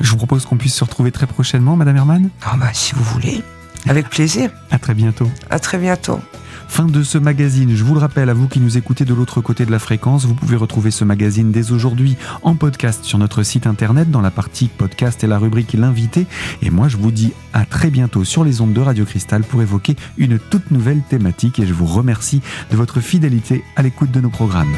je 0.00 0.10
vous 0.10 0.16
propose 0.16 0.46
qu'on 0.46 0.56
puisse 0.56 0.74
se 0.74 0.84
retrouver 0.84 1.12
très 1.12 1.26
prochainement, 1.26 1.76
Madame 1.76 1.96
Herman. 1.96 2.30
Ah 2.44 2.56
bah, 2.58 2.70
si 2.72 2.94
vous 2.94 3.04
voulez. 3.04 3.42
Avec 3.86 4.08
plaisir. 4.08 4.50
À 4.70 4.78
très 4.78 4.94
bientôt. 4.94 5.30
À 5.50 5.58
très 5.58 5.78
bientôt. 5.78 6.20
Fin 6.68 6.86
de 6.86 7.02
ce 7.02 7.18
magazine. 7.18 7.74
Je 7.74 7.84
vous 7.84 7.94
le 7.94 8.00
rappelle 8.00 8.28
à 8.28 8.34
vous 8.34 8.48
qui 8.48 8.60
nous 8.60 8.76
écoutez 8.76 9.04
de 9.04 9.14
l'autre 9.14 9.40
côté 9.40 9.64
de 9.64 9.70
la 9.70 9.78
fréquence, 9.78 10.24
vous 10.26 10.34
pouvez 10.34 10.56
retrouver 10.56 10.90
ce 10.90 11.04
magazine 11.04 11.52
dès 11.52 11.72
aujourd'hui 11.72 12.16
en 12.42 12.54
podcast 12.54 13.04
sur 13.04 13.18
notre 13.18 13.42
site 13.42 13.66
internet 13.66 14.10
dans 14.10 14.20
la 14.20 14.30
partie 14.30 14.68
podcast 14.68 15.24
et 15.24 15.26
la 15.26 15.38
rubrique 15.38 15.72
l'invité. 15.72 16.26
Et 16.62 16.70
moi, 16.70 16.88
je 16.88 16.96
vous 16.96 17.10
dis 17.10 17.32
à 17.52 17.64
très 17.64 17.90
bientôt 17.90 18.24
sur 18.24 18.44
les 18.44 18.60
ondes 18.60 18.72
de 18.72 18.80
Radio 18.80 19.04
Cristal 19.04 19.42
pour 19.42 19.62
évoquer 19.62 19.96
une 20.18 20.38
toute 20.38 20.70
nouvelle 20.70 21.02
thématique 21.08 21.58
et 21.58 21.66
je 21.66 21.72
vous 21.72 21.86
remercie 21.86 22.42
de 22.70 22.76
votre 22.76 23.00
fidélité 23.00 23.64
à 23.76 23.82
l'écoute 23.82 24.10
de 24.10 24.20
nos 24.20 24.30
programmes. 24.30 24.74